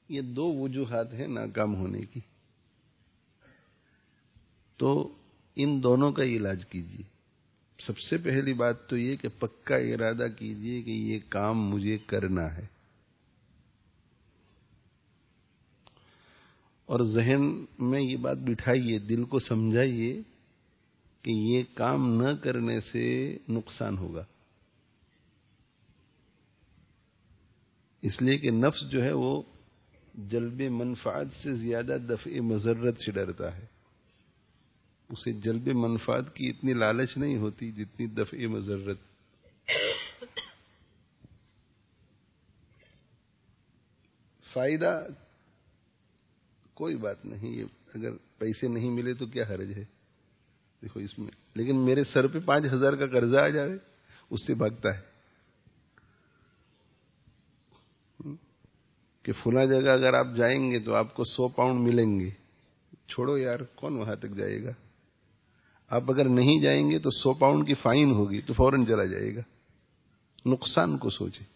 یہ 0.08 0.20
دو 0.20 0.54
وجوہات 0.54 1.14
ہیں 1.14 1.26
ناکام 1.26 1.74
ہونے 1.74 2.00
کی۔ 2.00 2.20
تو 4.76 5.18
ان 5.56 5.82
دونوں 5.82 6.12
کا 6.12 6.22
علاج 6.22 6.66
کیجیے 6.66 7.02
سب 7.78 7.98
سے 7.98 8.16
پہلی 8.16 8.52
بات 8.52 8.88
تو 8.88 8.96
یہ 8.96 9.16
کہ 9.16 9.28
پکا 9.38 9.76
ارادہ 9.76 10.26
کیجیے 10.38 10.82
کہ 10.82 10.90
یہ 10.90 11.18
کام 11.28 11.68
مجھے 11.68 11.98
کرنا 11.98 12.56
ہے۔ 12.56 12.75
اور 16.86 17.00
ذہن 17.00 17.64
میں 17.78 18.00
یہ 18.00 18.16
بات 18.16 18.36
بٹھائیے، 18.36 18.98
دل 18.98 19.24
کو 19.24 19.38
سمجھائیے 19.38 20.22
کہ 21.22 21.30
یہ 21.30 21.62
کام 21.74 22.22
نہ 22.22 22.34
کرنے 22.34 22.80
سے 22.80 23.36
نقصان 23.48 23.98
ہوگا۔ 23.98 24.24
اس 28.02 28.22
لیے 28.22 28.38
کہ 28.38 28.50
نفس 28.50 28.90
جو 28.90 29.04
ہے 29.04 29.12
وہ 29.12 29.42
جلب 30.14 30.60
منفعت 30.72 31.26
سے 31.42 31.54
زیادہ 31.54 31.96
دفع 32.08 32.40
مذرت 32.40 33.00
سے 33.00 33.12
ڈرتا 33.12 33.56
ہے۔ 33.56 33.66
اسے 35.08 35.32
جلب 35.32 35.68
منفعت 35.68 36.34
کی 36.34 36.48
اتنی 36.48 36.72
لالچ 36.72 37.16
نہیں 37.16 37.36
ہوتی 37.36 37.72
جتنی 37.72 38.06
دفع 38.06 38.46
مذرت 38.46 38.98
فائدہ 44.52 45.06
کوئی 46.76 46.96
بات 46.96 47.24
نہیں، 47.24 47.50
یہ 47.50 47.64
اگر 47.94 48.10
پیسے 48.38 48.68
نہیں 48.68 48.90
ملے 48.90 49.14
تو 49.14 49.26
کیا 49.26 49.44
حرج 49.50 49.72
ہے؟ 49.76 49.84
دیکھو 50.82 51.00
اس 51.00 51.18
میں، 51.18 51.30
لیکن 51.54 51.76
میرے 51.84 52.04
سر 52.04 52.26
پہ 52.26 52.38
پانچ 52.38 52.64
ہزار 52.72 52.92
کا 52.92 53.06
قرضہ 53.06 53.36
آ 53.36 53.48
جائے، 53.48 53.70
اس 54.30 54.46
سے 54.46 54.54
بھاگتا 54.54 54.98
ہے۔ 54.98 55.16
کہ 59.22 59.32
فلاں 59.32 59.66
جگہ 59.66 59.90
اگر 59.90 60.14
آپ 60.14 60.26
جائیں 60.36 60.70
گے 60.70 60.78
تو 60.78 60.94
آپ 60.94 61.14
کو 61.14 61.24
سو 61.24 61.48
پاؤنڈ 61.48 61.80
ملیں 61.80 62.20
گے۔ 62.20 62.30
چھوڑو 63.08 63.38
یار، 63.38 63.58
کون 63.60 63.96
وہاں 63.96 64.16
تک 64.16 64.36
جائے 64.36 64.64
گا؟ 64.64 64.70
آپ 65.88 66.02
اگر 66.10 66.28
نہیں 66.28 66.60
جائیں 66.60 66.90
گے 66.90 66.98
تو 66.98 67.10
سو 67.10 67.34
پاؤنڈ 67.34 67.66
کی 67.66 67.74
فائن 67.74 68.10
ہوگی 68.10 68.40
تو 68.40 68.52
فوراً 68.52 68.84
چلا 68.84 69.04
جائے 69.04 69.36
گا۔ 69.36 69.40
نقصان 70.46 70.98
کو 70.98 71.10
سوچے 71.10 71.55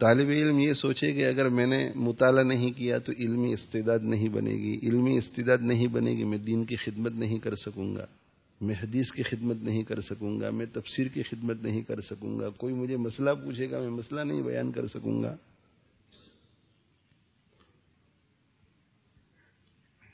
طالب 0.00 0.28
علم 0.28 0.58
یہ 0.58 0.72
سوچے 0.72 1.12
کہ 1.12 1.26
اگر 1.26 1.48
میں 1.48 1.66
نے 1.66 1.92
مطالعہ 1.94 2.44
نہیں 2.44 2.70
کیا 2.70 2.98
تو 2.98 3.12
علمی 3.18 3.52
استعداد 3.52 3.98
نہیں 4.02 4.28
بنے 4.28 4.50
گی، 4.50 4.78
علمی 4.82 5.18
استعداد 5.18 5.58
نہیں 5.60 5.86
بنے 5.86 6.10
گی، 6.10 6.24
میں 6.24 6.38
دین 6.38 6.64
کی 6.64 6.76
خدمت 6.76 7.12
نہیں 7.12 7.38
کر 7.38 7.54
سکوں 7.54 7.96
گا، 7.96 8.06
میں 8.60 8.74
حدیث 8.82 9.12
کی 9.12 9.22
خدمت 9.22 9.56
نہیں 9.62 9.82
کر 9.82 10.00
سکوں 10.00 10.40
گا، 10.40 10.50
میں 10.50 10.66
تفسیر 10.66 11.06
کی 11.08 11.22
خدمت 11.22 11.62
نہیں 11.62 11.82
کر 11.82 12.00
سکوں 12.00 12.40
گا، 12.40 12.48
کوئی 12.48 12.74
مجھے 12.74 12.96
مسئلہ 12.96 13.30
پوچھے 13.44 13.70
گا، 13.70 13.80
میں 13.80 13.90
مسئلہ 13.90 14.20
نہیں 14.20 14.42
بیان 14.42 14.72
کر 14.72 14.86
سکوں 14.86 15.22
گا۔ 15.22 15.36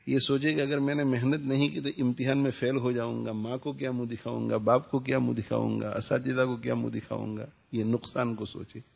یہ 0.07 0.19
سوچے 0.19 0.55
کہ 0.55 0.61
اگر 0.61 0.79
میں 0.79 0.95
نے 0.95 1.05
محنت 1.05 1.41
نہیں 1.41 1.69
کی 1.69 1.81
تو 1.81 1.89
امتحان 1.99 2.39
میں 2.39 2.51
فیل 2.51 2.77
ہو 2.77 2.93
جاؤں 2.93 3.25
گا، 3.27 3.33
ماں 3.33 3.57
کو 3.57 3.73
کیا 3.73 3.91
منہ 3.91 4.05
دکھاؤں 4.05 4.51
گا، 4.51 4.57
باپ 4.57 4.91
کو 4.91 4.99
کیا 4.99 5.19
منہ 5.19 5.33
دکھاؤں 5.33 5.81
گا، 5.81 5.89
اساتذہ 5.89 6.43
کو 6.43 6.57
کیا 6.57 6.75
منہ 6.75 6.91
دکھاؤں 6.91 7.37
گا، 7.37 7.47
یہ 7.73 7.85
نقصان 7.85 8.35
کو 8.35 8.45
سوچے۔ 8.45 8.94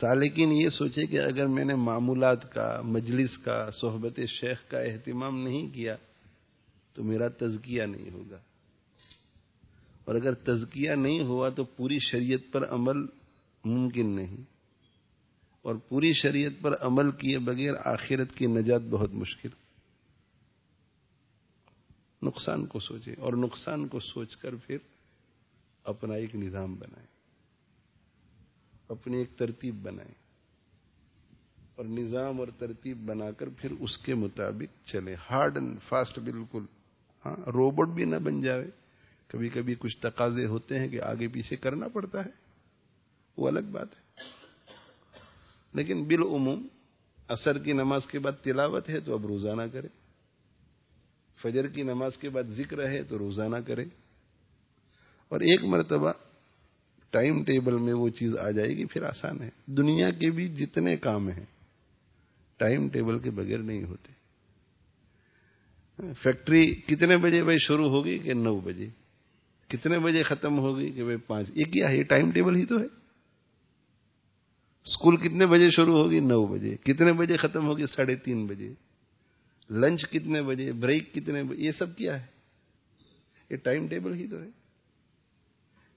سالکین 0.00 0.52
یہ 0.52 0.68
سوچے 0.68 1.06
کہ 1.06 1.20
اگر 1.20 1.46
میں 1.46 1.64
نے 1.64 1.74
معمولات 1.74 2.52
کا، 2.52 2.80
مجلس 2.84 3.38
کا، 3.38 3.70
صحبت 3.70 4.20
شیخ 4.28 4.68
کا 4.68 4.78
اہتمام 4.78 5.48
نہیں 5.48 5.68
کیا، 5.68 5.96
تو 6.92 7.04
میرا 7.04 7.28
تزکیہ 7.28 7.82
نہیں 7.82 8.10
ہوگا۔ 8.10 8.38
اور 10.04 10.14
اگر 10.14 10.34
تزکیہ 10.34 10.90
نہیں 10.90 11.22
ہوا 11.22 11.48
تو 11.48 11.64
پوری 11.64 11.98
شریعت 11.98 12.52
پر 12.52 12.68
عمل 12.68 13.06
ممکن 13.64 14.16
نہیں۔ 14.16 14.36
اور 15.62 15.74
پوری 15.74 16.12
شریعت 16.12 16.52
پر 16.62 16.74
عمل 16.80 17.10
کیے 17.10 17.38
بغیر 17.38 17.74
آخرت 17.84 18.34
کی 18.34 18.46
نجات 18.46 18.82
بہت 18.90 19.12
مشکل۔ 19.12 19.48
نقصان 22.22 22.66
کو 22.66 22.78
سوچے 22.78 23.14
اور 23.18 23.32
نقصان 23.32 23.88
کو 23.88 24.00
سوچ 24.00 24.36
کر 24.36 24.54
پھر 24.54 24.76
اپنا 25.84 26.14
ایک 26.14 26.36
نظام 26.36 26.74
بنائے 26.74 27.21
اپنی 28.88 29.16
ایک 29.16 29.28
ترتیب 29.36 29.74
بنائے 29.82 30.12
اور 31.76 31.84
نظام 31.84 32.38
اور 32.38 32.48
ترتیب 32.58 32.98
بنا 33.06 33.30
کر 33.30 33.48
پھر 33.48 33.70
اس 33.80 33.98
کے 33.98 34.14
مطابق 34.14 34.88
چلے 34.88 35.14
ہارڈ 35.30 35.56
اینڈ 35.56 35.78
فاسٹ 35.88 36.18
بالکل۔ 36.18 36.64
ہاں 37.26 37.36
روبوٹ 37.36 37.88
بھی 37.88 38.04
نہ 38.04 38.16
بن 38.16 38.42
جائے 38.42 38.70
کبھی 39.26 39.48
کبھی 39.48 39.74
کچھ 39.78 39.96
تقاضے 39.98 40.46
ہوتے 40.46 40.78
ہیں 40.78 40.88
کہ 40.88 41.02
آگے 41.02 41.28
پیچھے 41.28 41.56
کرنا 41.56 41.88
پڑتا 41.88 42.24
ہے۔ 42.24 42.30
وہ 43.36 43.48
الگ 43.48 43.60
بات 43.60 43.88
ہے۔ 43.92 44.24
لیکن 45.72 46.04
بالعموم 46.04 46.68
اثر 47.28 47.58
کی 47.58 47.72
نماز 47.72 48.06
کے 48.06 48.18
بعد 48.18 48.44
تلاوت 48.44 48.88
ہے 48.88 49.00
تو 49.00 49.14
اب 49.14 49.26
روزانہ 49.26 49.62
کرے۔ 49.72 49.88
فجر 51.42 51.68
کی 51.68 51.82
نماز 51.82 52.16
کے 52.16 52.28
بعد 52.28 52.42
ذکر 52.42 52.88
ہے 52.88 53.02
تو 53.02 53.18
روزانہ 53.18 53.56
کرے۔ 53.66 53.84
اور 55.28 55.40
ایک 55.40 55.64
مرتبہ 55.64 56.12
ٹائم 57.12 57.44
ٹیبل 57.44 57.76
میں 57.76 57.94
وہ 57.94 58.08
چیز 58.08 58.36
آ 58.36 58.50
جائے 58.50 58.68
گی، 58.68 58.84
پھر 58.84 59.02
آسان 59.02 59.42
ہے۔ 59.42 59.50
دنیا 59.66 60.10
کے 60.10 60.30
بھی 60.30 60.48
جتنے 60.48 60.96
کام 60.96 61.28
ہیں، 61.28 61.44
ٹائم 62.56 62.88
ٹیبل 62.88 63.18
کے 63.18 63.30
بغیر 63.30 63.58
نہیں 63.58 63.84
ہوتے۔ 63.84 64.22
فیکٹری 66.22 66.74
کتنے 66.74 67.16
بجے 67.16 67.42
بھائی 67.42 67.58
شروع 67.58 67.88
ہوگی 67.88 68.18
کہ 68.18 68.34
نو 68.34 68.60
بجے؟ 68.60 68.86
کتنے 69.68 69.98
بجے 69.98 70.22
ختم 70.22 70.58
ہوگی 70.58 70.90
کہ 70.90 71.04
بھائی 71.04 71.16
پانچ؟ 71.16 71.50
یہ 71.54 71.64
کیا 71.64 71.90
ہے 71.90 71.96
یہ 71.96 72.02
ٹائم 72.02 72.30
ٹیبل 72.30 72.56
ہی 72.56 72.66
تو 72.66 72.78
ہے۔ 72.78 72.84
اسکول 74.84 75.16
کتنے 75.16 75.46
بجے 75.46 75.70
شروع 75.70 75.98
ہوگی؟ 75.98 76.20
نو 76.20 76.46
بجے۔ 76.46 76.76
کتنے 76.76 77.12
بجے 77.12 77.36
ختم 77.36 77.66
ہوگی؟ 77.66 77.86
ساڑھے 77.86 78.14
تین 78.14 78.46
بجے۔ 78.46 78.74
لنچ 79.70 80.10
کتنے 80.10 80.42
بجے؟ 80.42 80.72
بریک 80.72 81.14
کتنے 81.14 81.42
بجے؟ 81.42 81.62
یہ 81.62 81.70
سب 81.70 81.96
کیا 81.96 82.20
ہے؟ 82.20 82.26
یہ 83.50 83.56
ٹائم 83.56 83.88
ٹیبل 83.88 84.14
ہی 84.14 84.26
تو 84.26 84.42
ہے۔ 84.42 84.61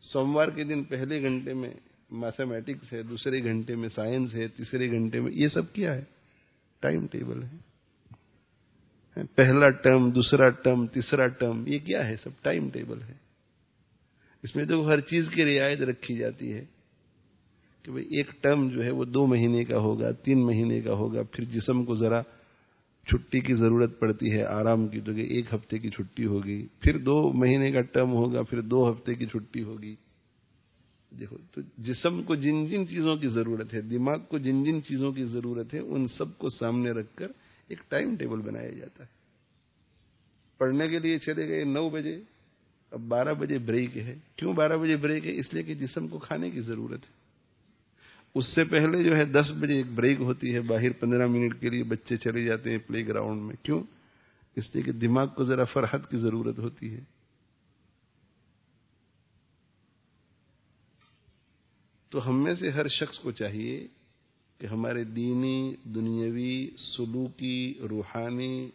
سوموار 0.02 0.48
کے 0.48 0.64
دن 0.64 0.84
پہلے 0.84 1.22
گھنٹے 1.22 1.54
میں 1.54 1.74
میتھمیٹکس 2.12 2.94
ہے، 2.94 3.04
دوسرے 3.04 3.44
گھنٹے 3.44 3.76
میں 3.76 3.90
سائنس 3.90 4.36
ہے، 4.36 4.48
تیسرے 4.48 4.92
گھنٹے 4.92 5.20
میں 5.20 5.32
یہ 5.32 5.48
سب 5.48 5.74
کیا 5.74 5.96
ہے؟ 5.96 6.04
ٹائم 6.80 7.08
ٹیبل 7.08 7.44
ہے۔ 7.44 7.58
پہلا 9.36 9.70
ٹرم 9.70 10.12
دوسرا 10.12 10.50
ٹرم 10.50 10.88
تیسرا 10.88 11.28
ٹرم 11.28 11.64
یہ 11.68 11.80
کیا 11.80 12.08
ہے؟ 12.08 12.16
سب 12.18 12.30
ٹائم 12.42 12.70
ٹیبل 12.70 13.02
ہے۔ 13.02 13.14
اس 14.44 14.56
میں 14.56 14.66
تو 14.66 14.88
ہر 14.88 15.00
چیز 15.00 15.30
کی 15.30 15.46
رعایت 15.46 15.82
رکھی 15.82 16.18
جاتی 16.18 16.54
ہے 16.54 16.66
کہ 17.84 17.92
بھئی 17.92 18.06
ایک 18.06 18.32
ٹرم 18.42 18.70
جو 18.70 18.84
ہے 18.84 18.92
وہ 18.92 19.06
دو 19.06 19.28
مہینے 19.28 19.64
کا 19.64 19.78
ہوگا، 19.78 20.12
تین 20.12 20.46
مہینے 20.46 20.82
کا 20.82 20.94
ہوگا، 20.94 21.24
پھر 21.24 21.44
جسم 21.44 21.86
کو 21.86 21.96
ذرا 21.96 22.22
چھٹی 23.06 23.40
کی 23.40 23.54
ضرورت 23.54 24.00
پڑتی 24.00 24.32
ہے، 24.32 24.44
آرام 24.44 24.88
کی 24.88 25.02
تو 25.02 25.12
ایک 25.12 25.54
ہفتے 25.54 25.80
کی 25.80 25.90
چھٹی 25.90 26.26
ہوگی، 26.26 26.68
پھر 26.80 26.98
دو 26.98 27.34
مہینے 27.34 27.72
کا 27.72 27.82
ٹرم 27.82 28.12
ہوگا، 28.12 28.42
پھر 28.42 28.62
دو 28.62 28.92
ہفتے 28.92 29.16
کی 29.16 29.26
چھٹی 29.26 29.64
ہوگی۔ 29.64 29.96
دیکھو، 31.20 31.38
تو 31.52 31.62
جسم 31.78 32.24
کو 32.24 32.36
جن 32.36 32.68
جن 32.68 32.88
چیزوں 32.88 33.16
کی 33.16 33.28
ضرورت 33.28 33.74
ہے، 33.74 33.82
دماغ 33.82 34.20
کو 34.20 34.38
جن 34.38 34.64
جن 34.64 34.84
چیزوں 34.84 35.12
کی 35.12 35.24
ضرورت 35.24 35.74
ہے، 35.74 35.80
ان 35.80 36.08
سب 36.08 36.38
کو 36.38 36.50
سامنے 36.50 36.92
رکھ 36.92 37.16
کر 37.16 37.28
ایک 37.68 37.80
ٹائم 37.90 38.16
ٹیبل 38.16 38.42
بنایا 38.42 38.70
جاتا 38.70 39.04
ہے۔ 39.04 39.10
پڑھنے 40.58 40.88
کے 40.88 41.00
لیے 41.00 41.20
چلے 41.20 41.48
گئے 41.48 41.64
نو 41.64 41.90
بجے، 41.90 42.22
اب 42.92 43.00
بارہ 43.00 43.34
بجے 43.34 43.58
بریک 43.58 43.98
ہے۔ 43.98 44.16
کیوں 44.36 44.54
بارہ 44.54 44.78
بجے 44.78 44.96
بریک 44.96 45.28
ہے؟ 45.28 45.40
اس 45.40 45.54
لیے 45.54 45.64
کہ 45.64 45.74
جسم 45.74 46.08
کو 46.08 46.20
کھانے 46.20 46.50
کی 46.50 46.62
ضرورت 46.62 47.04
ہے۔ 47.04 47.25
اس 48.36 48.56
سے 48.56 48.64
پہلے 48.64 49.04
جو 49.04 49.18
ہے 49.18 49.26
دس 49.26 49.52
بجے 49.60 49.74
ایک 49.74 49.86
بریک 49.96 50.22
ہوتی 50.22 50.54
ہے 50.54 50.62
باہر، 50.62 50.92
پندرہ 50.92 51.28
منٹ 51.28 51.62
کے 51.62 51.70
لیے 51.70 51.84
بچے 51.84 52.18
چلے 52.18 52.44
جاتے 52.44 52.72
ہیں 52.72 52.78
پلے 52.78 53.08
گراؤنڈ 53.08 53.42
میں۔ 53.42 53.56
کیوں؟ 53.64 53.84
اس 54.56 54.64
لیے 54.74 54.84
کہ 54.84 54.92
دماغ 54.92 55.28
کو 55.28 55.44
ذرا 55.44 55.64
فرحت 55.64 56.12
کی 56.12 56.18
ضرورت 56.18 56.60
ہوتی 56.60 56.94
ہے۔ 56.94 57.00
تو 62.10 62.30
ہم 62.30 62.44
میں 62.44 62.56
سے 62.56 62.70
ہر 62.70 62.88
شخص 62.88 63.20
کو 63.20 63.32
چاہیے 63.32 63.88
کہ 64.58 64.66
ہمارے 64.66 65.04
دینی، 65.04 65.76
دنیاوی، 65.84 66.70
سلوکی، 66.78 67.74
روحانی، 67.90 68.70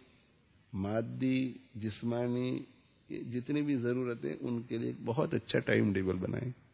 مادی، 0.72 1.52
جسمانی 1.74 2.60
جتنی 3.08 3.62
بھی 3.62 3.76
ضرورتیں، 3.76 4.36
ان 4.40 4.62
کے 4.62 4.78
لیے 4.78 4.92
بہت 5.04 5.34
اچھا 5.34 5.58
ٹائم 5.58 5.92
ٹیبل 5.92 6.16
بنائیں۔ 6.16 6.69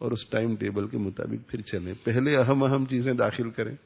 اور 0.00 0.12
اس 0.12 0.30
ٹائم 0.30 0.56
ٹیبل 0.56 0.88
کے 0.88 0.98
مطابق 0.98 1.50
پھر 1.50 1.60
چلیں۔ 1.60 1.94
پہلے 2.04 2.36
اہم 2.36 2.62
اہم 2.62 2.86
چیزیں 2.86 3.12
داخل 3.12 3.50
کریں۔ 3.50 3.76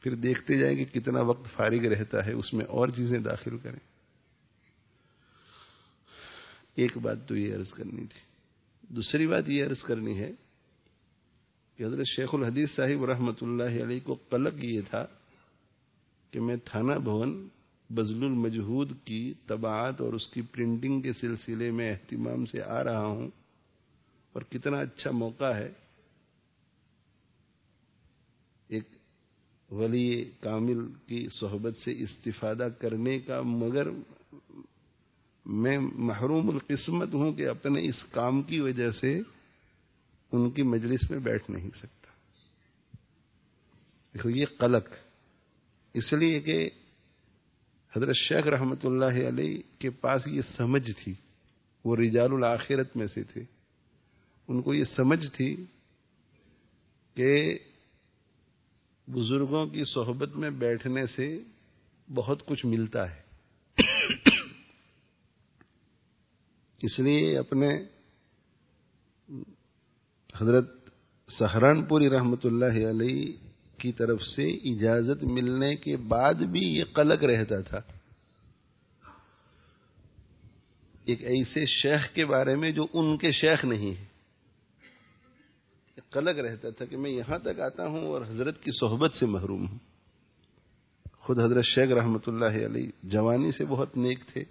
پھر 0.00 0.14
دیکھتے 0.14 0.58
جائیں 0.58 0.76
کہ 0.76 0.84
کتنا 0.84 1.20
وقت 1.20 1.52
فارغ 1.54 1.86
رہتا 1.86 2.26
ہے، 2.26 2.32
اس 2.32 2.54
میں 2.54 2.64
اور 2.64 2.88
چیزیں 2.88 3.18
داخل 3.18 3.58
کریں۔ 3.58 3.78
ایک 6.74 6.98
بات 6.98 7.28
تو 7.28 7.36
یہ 7.36 7.54
عرض 7.54 7.70
کرنی 7.70 8.06
تھی۔ 8.06 8.20
دوسری 8.88 9.26
بات 9.26 9.48
یہ 9.48 9.64
عرض 9.64 9.82
کرنی 9.82 10.18
ہے 10.18 10.30
کہ 11.76 11.84
حضرت 11.84 12.06
شیخ 12.16 12.28
الحدیث 12.32 12.70
صاحب 12.70 13.04
رحمۃ 13.04 13.40
اللہ 13.40 13.82
علیہ 13.82 14.00
کو 14.04 14.14
قلق 14.14 14.64
یہ 14.64 14.80
تھا 14.90 15.06
کہ 16.30 16.40
میں 16.40 16.56
تھانہ 16.64 16.98
بھون 16.98 17.48
بزل 17.90 18.24
المجہود 18.24 18.92
کی 19.04 19.34
طباعت 19.46 20.00
اور 20.00 20.12
اس 20.12 20.28
کی 20.28 20.42
پرنٹنگ 20.42 21.00
کے 21.00 21.12
سلسلے 21.12 21.70
میں 21.70 21.92
اہتمام 21.92 22.44
سے 22.44 22.62
آ 22.62 22.84
رہا 22.84 23.06
ہوں۔ 23.06 23.30
اور 24.34 24.42
کتنا 24.42 24.78
اچھا 24.78 25.10
موقع 25.10 25.54
ہے۔ 25.54 25.72
ایک 28.68 28.84
ولی 29.72 30.30
کامل 30.40 30.92
کی 31.06 31.28
صحبت 31.40 31.76
سے 31.76 32.02
استفادہ 32.02 32.68
کرنے 32.80 33.18
کا، 33.18 33.42
مگر 33.42 33.86
میں 35.46 35.78
محروم 35.78 36.50
القسمت 36.50 37.14
ہوں 37.14 37.32
کہ 37.32 37.48
اپنے 37.48 37.88
اس 37.88 38.04
کام 38.10 38.42
کی 38.42 38.60
وجہ 38.60 38.90
سے 38.90 39.20
ان 40.32 40.50
کی 40.50 40.62
مجلس 40.62 41.10
میں 41.10 41.18
بیٹھ 41.18 41.50
نہیں 41.50 41.70
سکتا۔ 41.70 42.12
دیکھو، 44.14 44.30
یہ 44.30 44.44
قلق۔ 44.58 44.88
اس 45.94 46.12
لیے 46.12 46.40
کہ 46.40 46.70
حضرت 47.96 48.16
شیخ 48.16 48.46
رحمت 48.46 48.86
اللہ 48.86 49.28
علیہ 49.28 49.62
کے 49.78 49.90
پاس 49.90 50.22
یہ 50.26 50.40
سمجھ 50.56 50.90
تھی۔ 51.04 51.14
وہ 51.84 51.96
رجال 51.96 52.32
الآخرت 52.32 52.96
میں 52.96 53.06
سے 53.06 53.22
تھے۔ 53.22 53.44
ان 54.48 54.62
کو 54.62 54.74
یہ 54.74 54.84
سمجھ 54.84 55.26
تھی 55.32 55.64
کہ 57.14 57.58
بزرگوں 59.08 59.66
کی 59.66 59.84
صحبت 59.84 60.36
میں 60.36 60.50
بیٹھنے 60.50 61.06
سے 61.06 61.38
بہت 62.14 62.46
کچھ 62.46 62.66
ملتا 62.66 63.10
ہے۔ 63.10 63.22
اس 66.82 66.98
لیے 66.98 67.38
اپنے 67.38 67.68
حضرت 70.40 70.90
سہارنپوری 71.28 72.10
رحمت 72.10 72.46
اللہ 72.46 72.90
علیہ 72.90 73.32
کی 73.78 73.92
طرف 73.92 74.22
سے 74.22 74.48
اجازت 74.50 75.24
ملنے 75.24 75.76
کے 75.76 75.96
بعد 75.96 76.34
بھی 76.34 76.60
یہ 76.60 76.84
قلق 76.84 77.24
رہتا 77.24 77.60
تھا۔ 77.60 77.80
ایک 81.04 81.24
ایسے 81.24 81.66
شیخ 81.66 82.14
کے 82.14 82.24
بارے 82.26 82.56
میں 82.56 82.70
جو 82.70 82.86
ان 82.92 83.16
کے 83.16 83.30
شیخ 83.30 83.64
نہیں 83.64 83.94
ہے 83.94 84.13
قلق 86.10 86.38
رہتا 86.38 86.70
تھا 86.70 86.84
کہ 86.84 86.96
میں 86.96 87.10
یہاں 87.10 87.38
تک 87.38 87.60
آتا 87.60 87.86
ہوں 87.86 88.06
اور 88.06 88.22
حضرت 88.22 88.62
کی 88.62 88.70
صحبت 88.80 89.12
سے 89.14 89.26
محروم 89.26 89.66
ہوں۔ 89.68 89.78
خود 91.12 91.38
حضرت 91.38 91.64
شیخ 91.64 91.90
رحمۃ 91.90 92.24
اللہ 92.26 92.66
علیہ 92.66 92.90
جوانی 93.02 93.52
سے 93.52 93.64
بہت 93.64 93.96
نیک 93.96 94.18
تھے۔ 94.32 94.44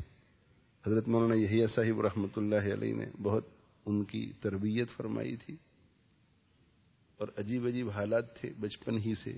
حضرت 0.88 1.08
مولانا 1.08 1.36
یحییٰ 1.36 1.68
صاحب 1.68 2.02
رحمۃ 2.02 2.34
اللہ 2.36 2.74
علیہ 2.74 2.94
نے 2.94 3.06
بہت 3.22 3.48
ان 3.86 4.04
کی 4.04 4.32
تربیت 4.42 4.90
فرمائی 4.98 5.36
تھی 5.36 5.56
اور 7.18 7.28
عجیب 7.38 7.66
عجیب 7.66 7.90
حالات 7.90 8.36
تھے 8.36 8.50
بچپن 8.60 8.98
ہی 8.98 9.14
سے، 9.16 9.34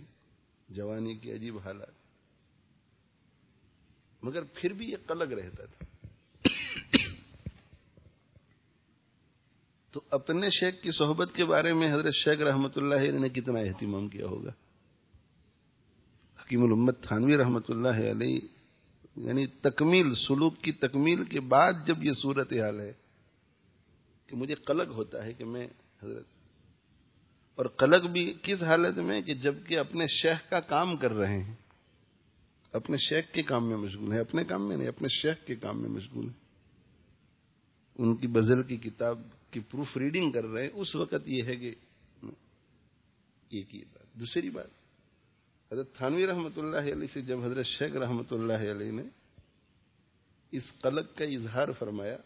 جوانی 0.69 1.15
کے 1.15 1.33
عجیب 1.33 1.57
حالات۔ 1.57 2.05
مگر 4.23 4.43
پھر 4.43 4.73
بھی 4.73 4.91
یہ 4.91 4.97
قلق 5.07 5.33
رہتا 5.33 5.65
تھا۔ 5.65 5.85
تو 9.95 10.01
اپنے 10.11 10.49
شیخ 10.49 10.81
کی 10.81 10.91
صحبت 10.91 11.29
کے 11.33 11.45
بارے 11.45 11.71
میں 11.73 11.91
حضرت 11.93 12.13
شیخ 12.13 12.41
رحمت 12.41 12.77
اللہ 12.77 13.11
نے 13.19 13.29
کتنا 13.29 13.59
اہتمام 13.59 14.07
کیا 14.07 14.25
ہوگا؟ 14.27 14.51
حکیم 16.39 16.63
الامت 16.63 17.01
تھانوی 17.01 17.37
رحمت 17.37 17.69
اللہ 17.69 17.99
علیہ 18.11 18.39
یعنی 19.15 19.45
تکمیل، 19.61 20.13
سلوک 20.15 20.57
کی 20.61 20.71
تکمیل 20.71 21.23
کے 21.23 21.39
بعد 21.39 21.73
جب 21.87 22.03
یہ 22.03 22.11
صورت 22.11 22.51
حال 22.53 22.79
ہے 22.79 22.91
کہ 24.29 24.35
مجھے 24.35 24.55
قلق 24.55 24.89
ہوتا 24.89 25.23
ہے 25.25 25.33
کہ 25.33 25.45
میں 25.45 25.67
حضرت، 26.03 26.25
اور 27.55 27.65
قلق 27.65 28.09
بھی 28.11 28.25
کس 28.41 28.63
حالت 28.63 28.97
میں 28.99 29.21
کہ 29.21 29.33
جبکہ 29.33 29.79
اپنے 29.79 30.07
شیخ 30.07 30.49
کا 30.49 30.59
کام 30.59 30.95
کر 30.97 31.13
رہے 31.13 31.41
ہیں، 31.43 31.55
اپنے 32.73 32.97
شیخ 32.97 33.31
کے 33.33 33.41
کام 33.43 33.69
میں 33.69 33.77
مشغول 33.77 34.11
ہیں، 34.11 34.19
اپنے 34.19 34.43
کام 34.43 34.67
میں 34.67 34.77
نہیں، 34.77 34.87
اپنے 34.87 35.07
شیخ 35.21 35.45
کے 35.47 35.55
کام 35.55 35.81
میں 35.81 35.89
مشغول 35.89 36.25
ہیں۔ 36.25 36.43
ان 37.95 38.15
کی 38.15 38.27
بزل 38.27 38.63
کی 38.63 38.77
کتاب 38.77 39.19
کی 39.55 39.59
پروف 39.71 39.97
ریڈنگ 39.97 40.31
کر 40.31 40.45
رہے 40.45 40.63
ہیں، 40.63 40.69
اس 40.75 40.95
وقت 40.95 41.27
یہ 41.27 41.43
ہے 41.43 41.55
کہ 41.55 41.73
ایک 43.51 43.75
ہی 43.75 43.83
بات۔ 43.83 44.07
دوسری 44.19 44.49
بات، 44.49 44.71
حضرت 45.71 45.93
تھانوی 45.93 46.25
رحمۃ 46.27 46.57
اللہ 46.57 46.91
علیہ 46.91 47.07
سے 47.13 47.21
جب 47.21 47.43
حضرت 47.43 47.65
شیخ 47.67 47.95
رحمۃ 47.97 48.31
اللہ 48.31 48.71
علیہ 48.71 48.91
نے 48.91 49.03
اس 50.53 50.71
قلق 50.81 51.15
کا 51.17 51.25
اظہار 51.27 51.71
فرمایا، 51.79 52.17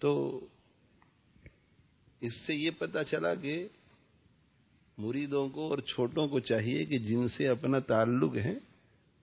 تو 0.00 0.10
اس 2.22 2.34
سے 2.36 2.54
یہ 2.54 2.70
پتا 2.78 3.04
چلا 3.04 3.34
کہ 3.34 3.54
مریدوں 4.98 5.48
کو 5.48 5.68
اور 5.68 5.78
چھوٹوں 5.86 6.26
کو 6.28 6.40
چاہیے 6.40 6.84
کہ 6.84 6.98
جن 6.98 7.28
سے 7.28 7.48
اپنا 7.48 7.78
تعلق 7.86 8.36
ہے، 8.36 8.54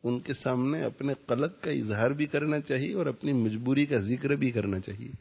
ان 0.04 0.20
کے 0.20 0.34
سامنے 0.34 0.82
اپنے 0.84 1.14
قلق 1.26 1.62
کا 1.64 1.72
اظہار 1.72 2.12
بھی 2.12 2.26
کرنا 2.26 2.60
چاہیے 2.62 2.94
اور 2.94 3.06
اپنی 3.06 3.34
مجبوری 3.36 3.86
کا 3.86 3.98
ذکر 4.06 4.36
بھی 4.36 4.52
کرنا 4.52 4.80
چاہیے۔ 4.80 5.12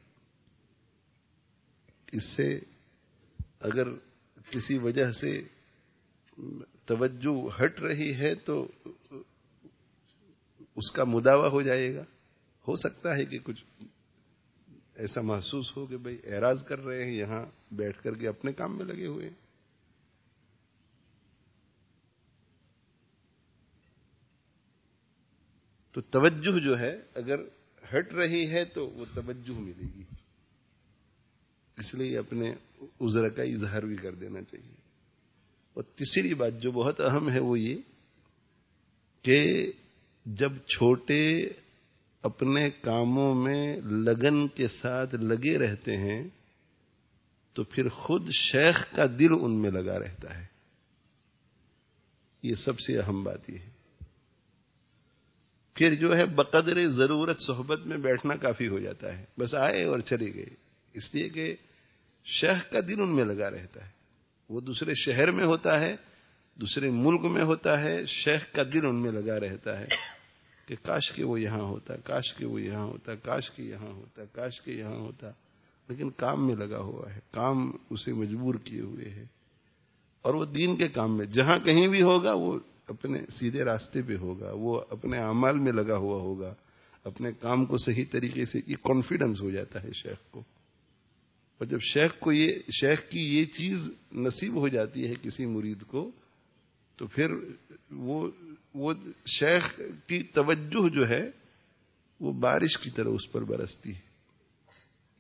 اس 2.12 2.24
سے 2.36 2.58
اگر 3.60 3.94
کسی 4.50 4.78
وجہ 4.78 5.10
سے 5.10 5.42
توجہ 6.84 7.62
ہٹ 7.62 7.80
رہی 7.80 8.14
ہے 8.14 8.34
تو 8.34 8.72
اس 10.76 10.90
کا 10.90 11.04
مداوع 11.04 11.48
ہو 11.48 11.62
جائے 11.62 11.94
گا۔ 11.94 12.02
ہو 12.68 12.76
سکتا 12.76 13.16
ہے 13.16 13.24
کہ 13.24 13.38
کچھ 13.38 13.64
ایسا 14.94 15.20
محسوس 15.20 15.76
ہو 15.76 15.86
کہ 15.86 15.96
بھائی 15.96 16.18
اعراض 16.24 16.64
کر 16.64 16.78
رہے 16.78 17.04
ہیں، 17.04 17.12
یہاں 17.12 17.74
بیٹھ 17.74 18.02
کر 18.02 18.14
کے 18.14 18.28
اپنے 18.28 18.52
کام 18.52 18.76
میں 18.76 18.84
لگے 18.84 19.06
ہوئے 19.06 19.28
ہیں۔ 19.28 19.34
تو 25.92 26.00
توجہ 26.00 26.58
جو 26.58 26.78
ہے، 26.78 27.00
اگر 27.14 27.36
ہٹ 27.94 28.14
رہی 28.14 28.50
ہے 28.50 28.64
تو 28.64 28.88
وہ 28.88 29.04
توجہ 29.14 29.60
ملے 29.60 29.84
گی۔ 29.94 30.02
اس 31.76 31.94
لیے 31.94 32.18
اپنے 32.18 32.54
عذر 33.00 33.28
کا 33.28 33.42
اظہار 33.42 33.82
بھی 33.82 33.96
کر 33.96 34.14
دینا 34.14 34.42
چاہیے۔ 34.42 34.74
اور 35.74 35.82
تیسری 35.82 36.34
بات 36.34 36.60
جو 36.60 36.70
بہت 36.70 37.00
اہم 37.00 37.30
ہے 37.30 37.38
وہ 37.38 37.60
یہ 37.60 37.76
کہ 39.22 39.72
جب 40.26 40.52
چھوٹے 40.56 41.48
اپنے 42.22 42.70
کاموں 42.70 43.34
میں 43.34 43.80
لگن 43.80 44.48
کے 44.48 44.68
ساتھ 44.68 45.14
لگے 45.14 45.58
رہتے 45.58 45.96
ہیں، 45.96 46.28
تو 47.52 47.64
پھر 47.64 47.88
خود 47.88 48.28
شیخ 48.30 48.96
کا 48.96 49.04
دل 49.18 49.32
ان 49.40 49.62
میں 49.62 49.70
لگا 49.70 49.98
رہتا 49.98 50.40
ہے۔ 50.40 50.46
یہ 52.42 52.54
سب 52.54 52.78
سے 52.78 52.98
اہم 52.98 53.24
بات 53.24 53.50
یہ 53.50 53.58
ہے۔ 53.58 53.70
پھر 55.74 55.94
جو 55.94 56.16
ہے 56.16 56.26
بقدر 56.26 56.88
ضرورت 56.88 57.38
صحبت 57.46 57.86
میں 57.86 57.96
بیٹھنا 57.96 58.36
کافی 58.36 58.68
ہو 58.68 58.78
جاتا 58.78 59.18
ہے۔ 59.18 59.24
بس 59.38 59.54
آئے 59.54 59.84
اور 59.84 59.98
چلے 59.98 60.34
گئے۔ 60.34 60.65
اس 60.96 61.14
لیے 61.14 61.28
کہ 61.28 61.56
شیخ 62.24 62.70
کا 62.70 62.80
دل 62.80 63.00
ان 63.00 63.16
میں 63.16 63.24
لگا 63.24 63.50
رہتا 63.50 63.84
ہے۔ 63.84 63.90
وہ 64.48 64.60
دوسرے 64.60 64.94
شہر 64.94 65.30
میں 65.30 65.44
ہوتا 65.44 65.80
ہے، 65.80 65.96
دوسرے 66.54 66.90
ملک 66.90 67.24
میں 67.24 67.44
ہوتا 67.44 67.80
ہے 67.80 68.04
شیخ 68.06 68.52
کا 68.52 68.62
دل 68.62 68.86
ان 68.86 69.02
میں 69.02 69.12
لگا 69.12 69.40
رہتا 69.40 69.80
ہے 69.80 69.86
کہ 70.66 70.76
کاش 70.82 71.12
کے 71.12 71.24
وہ 71.24 71.40
یہاں 71.40 71.62
ہوتا، 71.62 71.96
کاش 71.96 72.34
کے 72.34 72.46
وہ 72.46 72.62
یہاں 72.62 72.84
ہوتا، 72.84 73.14
کاش 73.14 73.50
کے 73.50 73.62
یہاں 73.62 73.92
ہوتا، 73.92 74.22
کاش 74.32 74.60
کے 74.60 74.72
یہاں 74.72 74.96
ہوتا۔ 74.96 75.30
لیکن 75.88 76.10
کام 76.10 76.46
میں 76.46 76.56
لگا 76.56 76.78
ہوا 76.78 77.14
ہے، 77.14 77.20
کام 77.30 77.70
اسے 77.90 78.12
مجبور 78.12 78.54
کیے 78.54 78.80
ہوئے 78.80 79.10
ہے۔ 79.10 79.24
اور 80.22 80.34
وہ 80.34 80.44
دین 80.44 80.76
کے 80.76 80.88
کام 80.88 81.16
میں، 81.16 81.26
جہاں 81.26 81.58
کہیں 81.58 81.88
بھی 81.88 82.02
ہوگا، 82.02 82.32
وہ 82.32 82.58
اپنے 82.88 83.18
سیدھے 83.38 83.64
راستے 83.64 84.02
پہ 84.02 84.16
ہوگا، 84.16 84.50
وہ 84.54 84.80
اپنے 84.90 85.18
اعمال 85.18 85.58
میں 85.58 85.72
لگا 85.72 85.96
ہوا 85.96 86.20
ہوگا۔ 86.22 86.54
اپنے 87.04 87.32
کام 87.32 87.64
کو 87.64 87.76
صحیح 87.76 88.04
طریقے 88.10 88.44
سے، 88.44 88.58
یہ 88.66 88.76
کانفیڈنس 88.82 89.40
ہو 89.40 89.50
جاتا 89.50 89.82
ہے 89.82 89.88
شیخ 89.92 90.30
کو۔ 90.30 90.42
اور 91.58 91.66
جب 91.66 91.80
شیخ 91.80 92.18
کو 92.18 92.32
یہ 92.32 92.58
شیخ 92.80 93.10
کی 93.10 93.38
یہ 93.38 93.44
چیز 93.44 93.78
نصیب 94.12 94.54
ہو 94.54 94.68
جاتی 94.68 95.08
ہے 95.08 95.14
کسی 95.22 95.46
مرید 95.46 95.82
کو، 95.82 96.10
تو 96.96 97.06
پھر 97.06 97.30
وہ 97.90 98.30
وہ 98.74 98.94
شیخ 99.40 99.80
کی 100.06 100.22
توجہ 100.22 100.88
جو 100.88 101.08
ہے، 101.08 101.30
وہ 102.20 102.32
بارش 102.32 102.78
کی 102.78 102.90
طرح 102.90 103.08
اس 103.08 103.32
پر 103.32 103.44
برستی 103.44 103.94
ہے۔ 103.94 104.00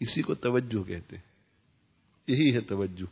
اسی 0.00 0.22
کو 0.22 0.34
توجہ 0.34 0.82
کہتے 0.82 1.16
ہیں۔ 1.16 1.36
یہی 2.26 2.54
ہے 2.54 2.60
توجہ۔ 2.60 3.04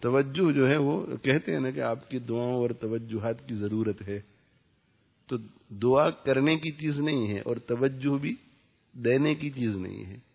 توجہ 0.00 0.52
جو 0.52 0.68
ہے، 0.68 0.76
وہ 0.76 1.06
کہتے 1.06 1.52
ہیں 1.52 1.60
نا 1.60 1.70
کہ 1.70 1.80
آپ 1.80 2.10
کی 2.10 2.18
دعاؤں 2.18 2.54
اور 2.54 2.70
توجہات 2.70 3.48
کی 3.48 3.54
ضرورت 3.54 4.02
ہے۔ 4.02 4.20
تو 5.26 5.36
دعا 5.70 6.10
کرنے 6.10 6.56
کی 6.56 6.70
چیز 6.70 7.00
نہیں 7.00 7.28
ہے 7.28 7.40
اور 7.40 7.56
توجہ 7.56 8.18
بھی 8.18 8.34
دینے 8.92 9.34
کی 9.34 9.50
چیز 9.50 9.76
نہیں 9.76 10.04
ہے۔ 10.04 10.33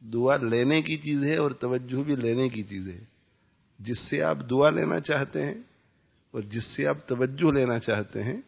دعا 0.00 0.36
لینے 0.36 0.82
کی 0.82 0.96
چیز 0.96 1.24
ہے 1.24 1.36
اور 1.36 1.50
توجہ 1.50 2.02
بھی 2.02 2.16
لینے 2.16 2.48
کی 2.48 2.62
چیز 2.62 2.88
ہے۔ 2.88 3.04
جس 3.78 3.98
سے 4.10 4.22
آپ 4.22 4.38
دعا 4.50 4.70
لینا 4.70 5.00
چاہتے 5.00 5.42
ہیں 5.42 5.54
اور 6.30 6.42
جس 6.42 6.64
سے 6.64 6.86
آپ 6.86 7.06
توجہ 7.06 7.52
لینا 7.52 7.78
چاہتے 7.78 8.22
ہیں، 8.22 8.40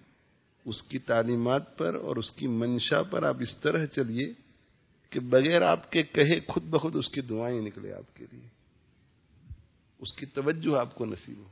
اس 0.65 0.83
کی 0.83 0.99
تعلیمات 0.99 1.79
پر 1.79 1.95
اور 1.95 2.17
اس 2.17 2.33
کی 2.33 2.47
منشا 2.47 3.03
پر 3.03 3.23
آپ 3.23 3.37
اس 3.41 3.59
طرح 3.59 3.87
چلیے 3.87 4.33
کہ 5.11 5.21
بغیر 5.21 5.63
آپ 5.63 5.93
کے 5.93 6.03
کہے 6.03 6.41
خود 6.49 6.63
بخود 6.63 6.97
اس 6.97 7.09
کی 7.09 7.21
دعائیں 7.21 7.61
نکلے 7.61 7.93
آپ 7.93 8.17
کے 8.17 8.25
لیے۔ 8.33 8.49
اس 9.99 10.13
کی 10.13 10.27
توجہ 10.27 10.79
آپ 10.79 10.95
کو 10.95 11.05
نصیب 11.05 11.39
ہو۔ 11.39 11.45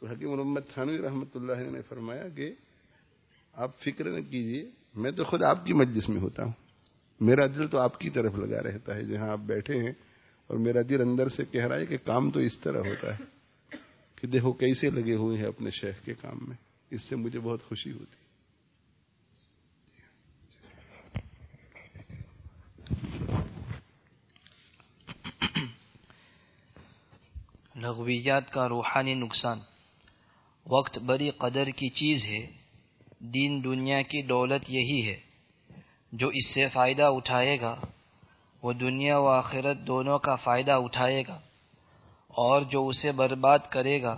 تو 0.00 0.06
حکیم 0.06 0.30
محمد 0.30 0.60
تھانوی 0.74 0.98
رحمۃ 0.98 1.26
اللہ 1.34 1.70
نے 1.70 1.82
فرمایا 1.82 2.28
کہ 2.28 2.52
آپ 3.52 3.78
فکر 3.78 4.04
نہ 4.04 4.20
کیجیے 4.30 4.70
میں 4.94 5.10
تو 5.10 5.24
خود 5.24 5.42
آپ 5.42 5.66
کی 5.66 5.72
مجلس 5.72 6.08
میں 6.08 6.20
ہوتا 6.20 6.44
ہوں۔ 6.44 6.65
میرا 7.20 7.46
دل 7.46 7.68
تو 7.68 7.78
آپ 7.78 8.00
کی 8.00 8.10
طرف 8.10 8.34
لگا 8.34 8.62
رہتا 8.62 8.94
ہے، 8.94 9.02
جہاں 9.02 9.28
آپ 9.28 9.38
بیٹھے 9.38 9.78
ہیں، 9.78 9.92
اور 10.46 10.56
میرا 10.56 10.80
دل 10.88 11.00
اندر 11.00 11.28
سے 11.28 11.44
کہہ 11.44 11.66
رہا 11.66 11.76
ہے 11.76 11.86
کہ 11.86 11.96
کام 11.96 12.30
تو 12.30 12.40
اس 12.40 12.60
طرح 12.60 12.78
ہوتا 12.78 13.18
ہے 13.18 13.24
کہ 14.16 14.26
دیکھو 14.26 14.52
کیسے 14.52 14.90
لگے 14.90 15.14
ہوئے 15.14 15.38
ہیں 15.38 15.46
اپنے 15.46 15.70
شیخ 15.70 16.04
کے 16.04 16.14
کام 16.14 16.38
میں۔ 16.48 16.56
اس 16.90 17.08
سے 17.08 17.16
مجھے 17.16 17.38
بہت 17.38 17.62
خوشی 17.62 17.92
ہوتی۔ 17.92 18.26
لغویات 27.76 28.50
کا 28.50 28.68
روحانی 28.68 29.14
نقصان۔ 29.14 29.58
وقت 30.66 30.98
بڑی 30.98 31.30
قدر 31.30 31.64
کی 31.64 31.88
چیز 31.88 32.24
ہے۔ 32.24 32.50
دین 33.18 33.64
دنیا 33.64 34.02
کی 34.02 34.22
دولت 34.22 34.62
یہی 34.68 35.06
ہے۔ 35.06 35.25
جو 36.12 36.28
اس 36.28 36.54
سے 36.54 36.68
فائدہ 36.68 37.02
اٹھائے 37.02 37.60
گا، 37.60 37.76
وہ 38.62 38.72
دنیا 38.72 39.18
و 39.18 39.26
آخرت 39.28 39.76
دونوں 39.76 40.18
کا 40.18 40.34
فائدہ 40.34 40.72
اٹھائے 40.72 41.22
گا 41.28 41.38
اور 42.30 42.62
جو 42.62 42.88
اسے 42.88 43.12
برباد 43.12 43.58
کرے 43.70 44.02
گا، 44.02 44.16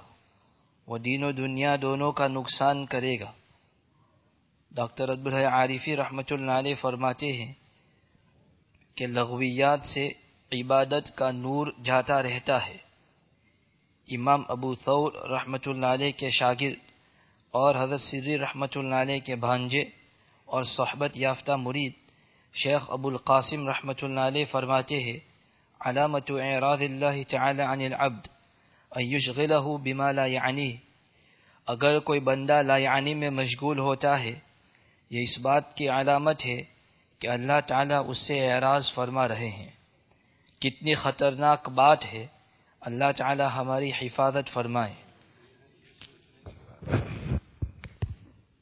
وہ 0.88 0.98
دین 0.98 1.24
و 1.24 1.32
دنیا 1.32 1.76
دونوں 1.82 2.12
کا 2.12 2.28
نقصان 2.28 2.86
کرے 2.86 3.20
گا۔ 3.20 3.32
ڈاکٹر 4.72 5.12
عبدالح 5.12 5.48
عارفی 5.48 5.96
رحمۃ 5.96 6.30
اللہ 6.30 6.50
علیہ 6.50 6.74
فرماتے 6.80 7.32
ہیں 7.32 7.52
کہ 8.96 9.06
لغویات 9.06 9.80
سے 9.84 10.08
عبادت 10.52 11.16
کا 11.16 11.30
نور 11.30 11.66
جاتا 11.84 12.22
رہتا 12.22 12.66
ہے۔ 12.66 12.76
امام 14.08 14.42
ابو 14.48 14.74
ثور 14.74 15.12
رحمۃ 15.30 15.64
اللہ 15.66 15.86
علیہ 15.86 16.10
کے 16.10 16.30
شاگرد 16.30 16.78
اور 17.54 17.74
حضرت 17.74 18.00
سری 18.00 18.38
رحمۃ 18.38 18.74
اللہ 18.74 18.94
علیہ 18.94 19.20
کے 19.20 19.34
بھانجے 19.34 19.84
اور 20.48 20.64
صحبت 20.64 21.16
یافتہ 21.16 21.52
مرید 21.52 21.92
شیخ 22.54 22.90
ابو 22.90 23.08
القاسم 23.08 23.68
رحمۃ 23.68 24.02
اللہ 24.02 24.20
علیہ 24.20 24.44
فرماتے 24.50 25.02
ہیں 25.02 25.18
علامت 25.80 26.30
اعراض 26.30 26.82
اللہ 26.82 27.22
تعالی 27.30 27.62
عن 27.62 27.80
العبد 27.80 28.28
ایشغلہ 28.92 29.76
بما 29.82 30.10
لا 30.12 30.24
یعنی 30.24 30.76
اگر 31.66 31.98
کوئی 31.98 32.20
بندہ 32.20 32.62
لا 32.62 32.76
یعنی 32.76 33.14
میں 33.14 33.30
مشغول 33.30 33.78
ہوتا 33.78 34.20
ہے، 34.20 34.34
یہ 35.10 35.22
اس 35.22 35.38
بات 35.38 35.74
کی 35.74 35.88
علامت 35.88 36.46
ہے 36.46 36.62
کہ 37.20 37.26
اللہ 37.26 37.60
تعالیٰ 37.66 38.02
اس 38.06 38.18
سے 38.26 38.52
اعراض 38.52 38.92
فرما 38.94 39.28
رہے 39.28 39.48
ہیں۔ 39.48 39.70
کتنی 40.60 40.94
خطرناک 40.94 41.68
بات 41.68 42.04
ہے، 42.04 42.26
اللہ 42.80 43.12
تعالی 43.16 43.44
ہماری 43.56 43.90
حفاظت 44.02 44.52
فرمائے۔ 44.52 44.94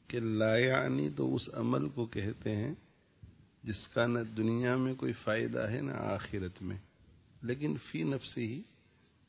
کہ 0.07 0.19
لایانی 0.19 1.09
تو 1.09 1.35
اس 1.35 1.41
عمل 1.53 1.89
کو 1.89 2.05
کہتے 2.05 2.55
ہیں 2.55 2.73
جس 3.63 3.87
کا 3.87 4.07
نہ 4.07 4.19
دنیا 4.19 4.75
میں 4.75 4.93
کوئی 4.93 5.13
فائدہ 5.13 5.59
ہے 5.59 5.81
نہ 5.81 5.91
آخرت 5.91 6.61
میں۔ 6.61 6.77
لیکن 7.41 7.75
فی 7.91 8.03
نفس 8.03 8.37
ہی 8.37 8.61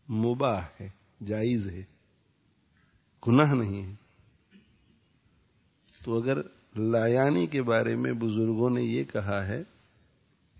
مباح 0.09 0.63
ہے، 0.81 0.89
جائز 1.27 1.67
ہے، 1.67 1.83
گناہ 3.27 3.55
نہیں 3.55 3.83
ہے۔ 3.83 3.95
تو 6.05 6.23
اگر 6.23 6.39
لایانی 6.77 7.47
کے 7.47 7.63
بارے 7.63 7.97
میں 7.97 8.13
بزرگوں 8.13 8.71
نے 8.71 8.83
یہ 8.83 9.05
کہا 9.05 9.47
ہے 9.47 9.63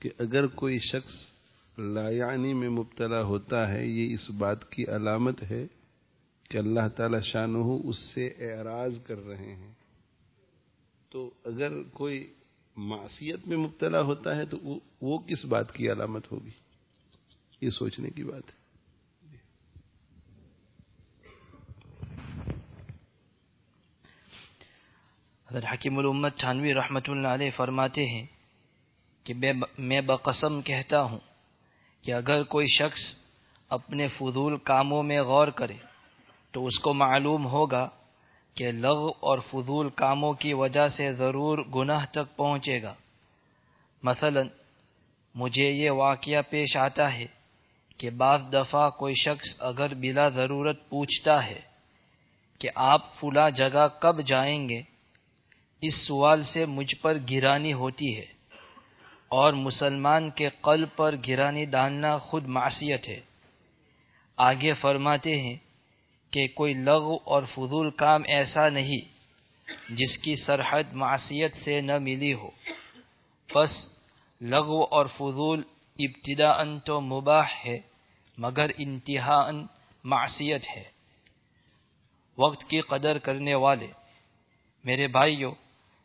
کہ 0.01 0.11
اگر 0.19 0.47
کوئی 0.47 0.79
شخص 0.79 1.13
لایانی 1.79 2.55
میں 2.55 2.69
مبتلا 2.69 3.23
ہوتا 3.23 3.69
ہے، 3.69 3.87
یہ 3.87 4.15
اس 4.15 4.31
بات 4.31 4.71
کی 4.71 4.85
علامت 4.85 5.43
ہے 5.51 5.67
کہ 6.51 6.59
اللہ 6.59 6.89
تعالی 6.97 7.21
شان 7.21 7.55
اس 7.85 8.15
سے 8.15 8.27
اعراض 8.27 8.93
کر 9.07 9.27
رہے 9.27 9.55
ہیں۔ 9.55 9.78
تو 11.11 11.35
اگر 11.45 11.83
کوئی 11.83 12.35
معصیت 12.77 13.47
میں 13.47 13.57
مبتلا 13.57 14.01
ہوتا 14.01 14.37
ہے 14.37 14.45
تو 14.45 14.57
وہ 15.03 15.19
کس 15.19 15.45
بات 15.45 15.75
کی 15.75 15.93
علامت 15.93 16.33
ہوگی؟ 16.33 16.51
یہ 17.61 17.71
سوچنے 17.71 18.11
کی 18.11 18.25
بات 18.25 18.43
ہے۔ 18.47 18.59
حضرت 25.51 25.65
حکیم 25.73 25.99
الامت 25.99 26.37
چھانوی 26.37 26.75
رحمت 26.75 27.09
اللہ 27.09 27.29
علیہ 27.29 27.51
فرماتے 27.57 28.07
ہیں 28.07 28.27
کہ 29.25 29.35
میں 29.79 30.01
بقسم 30.01 30.61
کہتا 30.63 31.03
ہوں 31.03 31.19
کہ 32.03 32.13
اگر 32.13 32.43
کوئی 32.43 32.67
شخص 32.67 33.01
اپنے 33.69 34.09
فضول 34.09 34.57
کاموں 34.57 35.03
میں 35.03 35.23
غور 35.23 35.49
کرے 35.49 35.77
تو 36.53 36.67
اس 36.67 36.79
کو 36.79 36.95
معلوم 36.95 37.47
ہوگا 37.47 37.89
کہ 38.55 38.73
لغ 38.73 39.11
اور 39.21 39.39
فضول 39.39 39.91
کاموں 39.91 40.33
کی 40.33 40.53
وجہ 40.53 40.89
سے 40.89 41.13
ضرور 41.13 41.59
گناہ 41.59 42.07
تک 42.07 42.37
پہنچے 42.37 42.83
گا۔ 42.83 42.95
مثلا، 44.03 44.41
مجھے 45.35 45.71
یہ 45.71 45.91
واقعہ 45.91 46.43
پیش 46.51 46.77
آتا 46.77 47.15
ہے 47.15 47.27
کہ 47.97 48.11
بعض 48.11 48.41
دفعہ 48.53 48.91
کوئی 48.91 49.15
شخص 49.15 49.57
اگر 49.59 49.95
بلا 49.95 50.29
ضرورت 50.29 50.89
پوچھتا 50.89 51.47
ہے 51.47 51.61
کہ 52.59 52.69
آپ 52.75 53.15
فلاں 53.21 53.51
جگہ 53.51 53.89
کب 54.01 54.21
جائیں 54.27 54.69
گے، 54.69 54.83
اس 55.81 55.95
سوال 56.07 56.43
سے 56.43 56.67
مجھ 56.67 56.95
پر 56.97 57.17
گرانی 57.31 57.73
ہوتی 57.73 58.17
ہے 58.17 58.27
اور 59.29 59.53
مسلمان 59.53 60.31
کے 60.31 60.49
قلب 60.49 60.89
پر 60.97 61.15
گرانی 61.29 61.65
ڈالنا 61.65 62.19
خود 62.19 62.47
معصیت 62.47 63.09
ہے۔ 63.09 63.21
آگے 64.37 64.73
فرماتے 64.73 65.41
ہیں 65.41 65.57
کہ 66.31 66.49
کوئی 66.49 66.75
لغو 66.75 67.19
اور 67.25 67.43
فضول 67.43 67.91
کام 67.91 68.23
ایسا 68.27 68.69
نہیں 68.69 69.19
جس 69.91 70.19
کی 70.19 70.35
سرحد 70.37 70.93
معصیت 70.93 71.57
سے 71.57 71.81
نہ 71.81 71.99
ملی 71.99 72.35
ہو۔ 72.35 72.51
بس 73.55 73.89
لغو 74.41 74.85
اور 74.85 75.07
فضول 75.07 75.63
ابتدا 75.99 76.51
ان 76.51 76.81
تو 76.81 77.01
مباح 77.01 77.47
ہے، 77.67 77.79
مگر 78.39 78.67
انتہا 78.79 79.49
ان 79.49 79.67
معصیت 80.05 80.65
ہے۔ 80.77 80.85
وقت 82.39 82.65
کی 82.65 82.81
قدر 82.81 83.19
کرنے 83.19 83.55
والے، 83.55 83.87
میرے 84.85 85.07
بھائیوں 85.07 85.55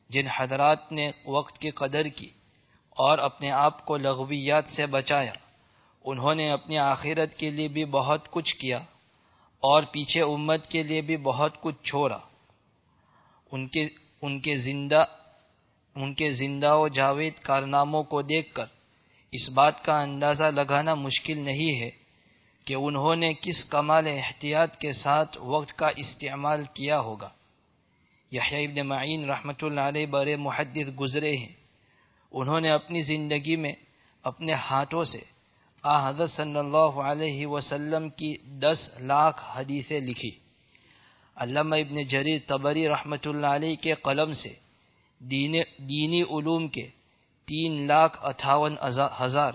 جن 0.09 0.27
حضرات 0.27 0.91
نے 0.91 1.11
وقت 1.25 1.57
کی 1.57 1.69
قدر 1.69 2.03
کی 2.03 2.29
اور 2.89 3.17
اپنے 3.17 3.51
آپ 3.51 3.85
کو 3.85 3.97
لغویات 3.97 4.65
سے 4.75 4.85
بچایا، 4.85 5.33
انہوں 6.05 6.35
نے 6.35 6.51
اپنی 6.51 6.77
آخرت 6.77 7.37
کے 7.37 7.49
لیے 7.49 7.67
بھی 7.67 7.85
بہت 7.85 8.31
کچھ 8.31 8.55
کیا۔ 8.55 8.79
اور 9.63 9.83
پیچھے 9.83 10.21
امت 10.21 10.67
کے 10.67 10.83
لیے 10.83 11.01
بھی 11.01 11.17
بہت 11.17 11.61
کچھ 11.61 11.83
چھوڑا۔ 11.83 12.19
ان 13.51 13.67
کے 13.67 13.87
ان 14.21 14.39
کے 14.39 14.55
زندہ، 14.55 15.03
ان 15.95 16.13
کے 16.13 16.31
زندہ 16.31 16.73
و 16.75 16.87
جاوید 16.87 17.33
کارناموں 17.39 18.03
کو 18.03 18.21
دیکھ 18.21 18.53
کر 18.53 18.65
اس 19.31 19.49
بات 19.49 19.83
کا 19.83 20.01
اندازہ 20.01 20.43
لگانا 20.43 20.95
مشکل 20.95 21.37
نہیں 21.37 21.81
ہے 21.81 21.89
کہ 22.65 22.73
انہوں 22.73 23.15
نے 23.15 23.33
کس 23.33 23.65
کمال 23.65 24.07
احتیاط 24.07 24.77
کے 24.77 24.91
ساتھ 24.91 25.37
وقت 25.37 25.73
کا 25.77 25.87
استعمال 25.95 26.63
کیا 26.73 26.99
ہوگا۔ 26.99 27.29
یحیٰ 28.31 28.67
ابن 28.67 28.87
معین 28.87 29.29
رحمۃ 29.29 29.61
اللہ 29.61 29.81
علیہ 29.81 30.05
بر 30.05 30.35
محدث 30.37 30.99
گزرے 30.99 31.37
ہیں۔ 31.37 31.53
انہوں 32.31 32.59
نے 32.59 32.69
اپنی 32.69 33.01
زندگی 33.01 33.55
میں 33.55 33.73
اپنے 34.23 34.53
ہاتھوں 34.53 35.03
سے 35.03 35.32
آ 35.83 36.09
حضرت 36.09 36.29
صلی 36.29 36.57
اللہ 36.57 36.99
علیہ 37.03 37.47
وسلم 37.47 38.07
کی 38.09 38.35
دس 38.61 38.89
لاکھ 38.99 39.43
حدیثیں 39.53 39.99
لکھی۔ 39.99 40.29
علامہ 41.37 41.75
ابن 41.75 42.03
جریر 42.03 42.39
تبری 42.47 42.87
رحمۃ 42.87 43.25
اللہ 43.25 43.47
علیہ 43.47 43.75
کے 43.75 43.93
قلم 44.03 44.31
سے 44.33 44.53
دینی 45.21 46.21
علوم 46.21 46.67
کے 46.67 46.87
تین 47.47 47.85
لاکھ 47.87 48.17
اٹھاون 48.25 48.75
ہزار 49.21 49.53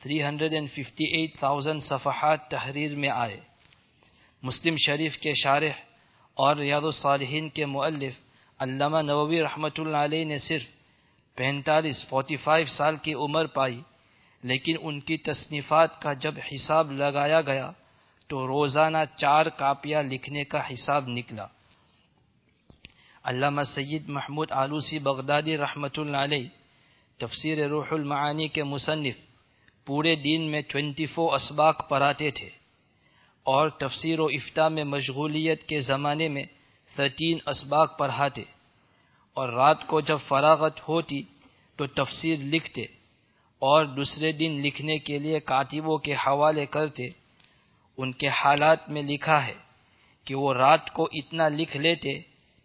three 0.00 0.22
hundred 0.22 0.52
and 0.52 0.68
fifty 0.70 1.04
eight 1.16 1.38
thousand 1.38 1.82
صفحات 1.82 2.48
تحریر 2.50 2.94
میں 2.96 3.08
آئے۔ 3.08 3.38
مسلم 4.42 4.76
شریف 4.86 5.16
کے 5.18 5.32
شارح 5.42 5.74
اور 6.36 6.56
ریاض 6.56 6.84
الصالحین 6.84 7.48
کے 7.48 7.66
مؤلف 7.66 8.14
علامہ 8.60 9.00
نووی 9.02 9.42
رحمۃ 9.42 9.76
اللہ 9.78 9.96
علیہ 9.96 10.24
نے 10.24 10.38
صرف 10.38 10.66
پینتالیس، 11.38 12.04
فورٹی 12.08 12.36
فائیو 12.36 12.66
سال 12.76 12.96
کی 12.96 13.14
عمر 13.14 13.46
پائی۔ 13.54 13.80
لیکن 14.42 14.76
ان 14.82 15.00
کی 15.00 15.16
تصنیفات 15.16 16.02
کا 16.02 16.12
جب 16.12 16.34
حساب 16.54 16.92
لگایا 16.92 17.40
گیا 17.40 17.70
تو 18.26 18.46
روزانہ 18.46 18.98
چار 19.16 19.46
کاپیاں 19.46 20.02
لکھنے 20.02 20.44
کا 20.44 20.72
حساب 20.72 21.08
نکلا۔ 21.08 21.46
علامہ 23.22 23.62
سید 23.62 24.08
محمود 24.08 24.52
آلوسی 24.52 24.98
بغدادی 24.98 25.56
رحمۃ 25.56 25.88
اللہ 25.96 26.16
علیہ، 26.16 26.48
تفسیر 27.18 27.68
روح 27.68 27.86
المعانی 27.90 28.48
کے 28.48 28.64
مصنف، 28.64 29.14
پورے 29.86 30.14
دن 30.14 30.42
میں 30.42 30.60
ٹوینٹی 30.60 31.06
فور 31.06 31.34
اسباق 31.34 31.88
پڑھاتے 31.88 32.30
تھے۔ 32.30 32.50
اور 33.42 33.68
تفسیر 33.68 34.20
و 34.20 34.26
افتاح 34.26 34.68
میں 34.68 34.84
مشغولیت 34.84 35.62
کے 35.62 35.80
زمانے 35.80 36.28
میں 36.28 36.44
تھرٹین 36.94 37.38
اسباق 37.46 37.98
پڑھاتے۔ 37.98 38.42
اور 39.34 39.48
رات 39.48 39.86
کو 39.86 40.00
جب 40.00 40.18
فراغت 40.28 40.88
ہوتی 40.88 41.22
تو 41.76 41.86
تفسیر 41.86 42.38
لکھتے۔ 42.38 42.86
اور 43.62 43.84
دوسرے 43.84 44.32
دن 44.32 44.60
لکھنے 44.60 44.98
کے 44.98 45.18
لیے 45.18 45.40
کاتبوں 45.40 45.98
کے 45.98 46.14
حوالے 46.14 46.66
کرتے، 46.66 47.08
ان 47.98 48.12
کے 48.12 48.28
حالات 48.28 48.88
میں 48.88 49.02
لکھا 49.02 49.46
ہے 49.46 49.54
کہ 50.26 50.34
وہ 50.34 50.54
رات 50.54 50.90
کو 50.90 51.08
اتنا 51.12 51.48
لکھ 51.48 51.76
لیتے 51.76 52.18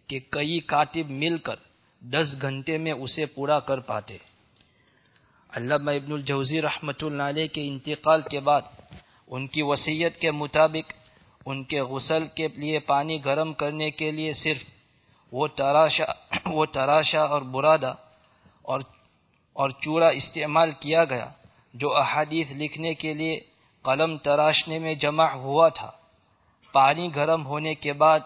کہ 0.08 0.18
کئی 0.30 0.58
کاتب 0.60 1.10
مل 1.10 1.38
کر 1.38 1.56
دس 2.02 2.34
گھنٹے 2.42 2.78
میں 2.78 2.92
اسے 2.92 3.26
پورا 3.26 3.60
کر 3.60 3.80
پاتے۔ 3.80 4.16
علامہ 5.52 5.90
ابن 5.90 6.12
الجوزی 6.12 6.62
رحمۃ 6.62 7.00
اللہ 7.02 7.22
علیہ 7.22 7.46
کے 7.46 7.68
انتقال 7.68 8.22
کے 8.22 8.40
بعد 8.40 8.62
ان 9.26 9.46
کی 9.46 9.62
وصیت 9.62 10.16
کے 10.16 10.30
مطابق 10.30 10.92
ان 11.46 11.64
کے 11.64 11.80
غسل 11.80 12.26
کے 12.26 12.48
لیے 12.56 12.78
پانی 12.78 13.24
گرم 13.24 13.52
کرنے 13.52 13.90
کے 13.90 14.10
لیے 14.10 14.32
صرف 14.32 14.62
وہ 15.32 15.46
تراشا 15.46 16.04
وہ 16.46 16.64
تراشا 16.66 17.22
اور 17.24 17.42
برادہ 17.42 17.94
اور 18.62 18.80
اور 19.54 19.70
چورا 19.70 20.08
استعمال 20.08 20.70
کیا 20.80 21.04
گیا، 21.04 21.30
جو 21.74 21.96
احادیث 21.96 22.46
لکھنے 22.50 22.94
کے 22.94 23.14
لیے 23.14 23.40
قلم 23.82 24.16
تراشنے 24.16 24.78
میں 24.78 24.94
جمع 24.94 25.26
ہوا 25.26 25.68
تھا۔ 25.68 25.90
پانی 26.72 27.14
گرم 27.16 27.46
ہونے 27.46 27.74
کے 27.74 27.92
بعد 27.92 28.20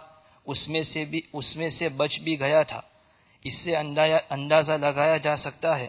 اس 0.46 0.68
میں 0.68 0.82
سے 0.82 1.04
بھی، 1.04 1.20
اس 1.32 1.56
میں 1.56 1.70
سے 1.70 1.88
بچ 1.88 2.18
بھی 2.20 2.40
گیا 2.40 2.62
تھا۔ 2.62 2.80
اس 3.44 3.54
سے 3.64 3.76
اندازہ 4.30 4.72
لگایا 4.72 5.16
جا 5.16 5.36
سکتا 5.36 5.78
ہے۔ 5.78 5.88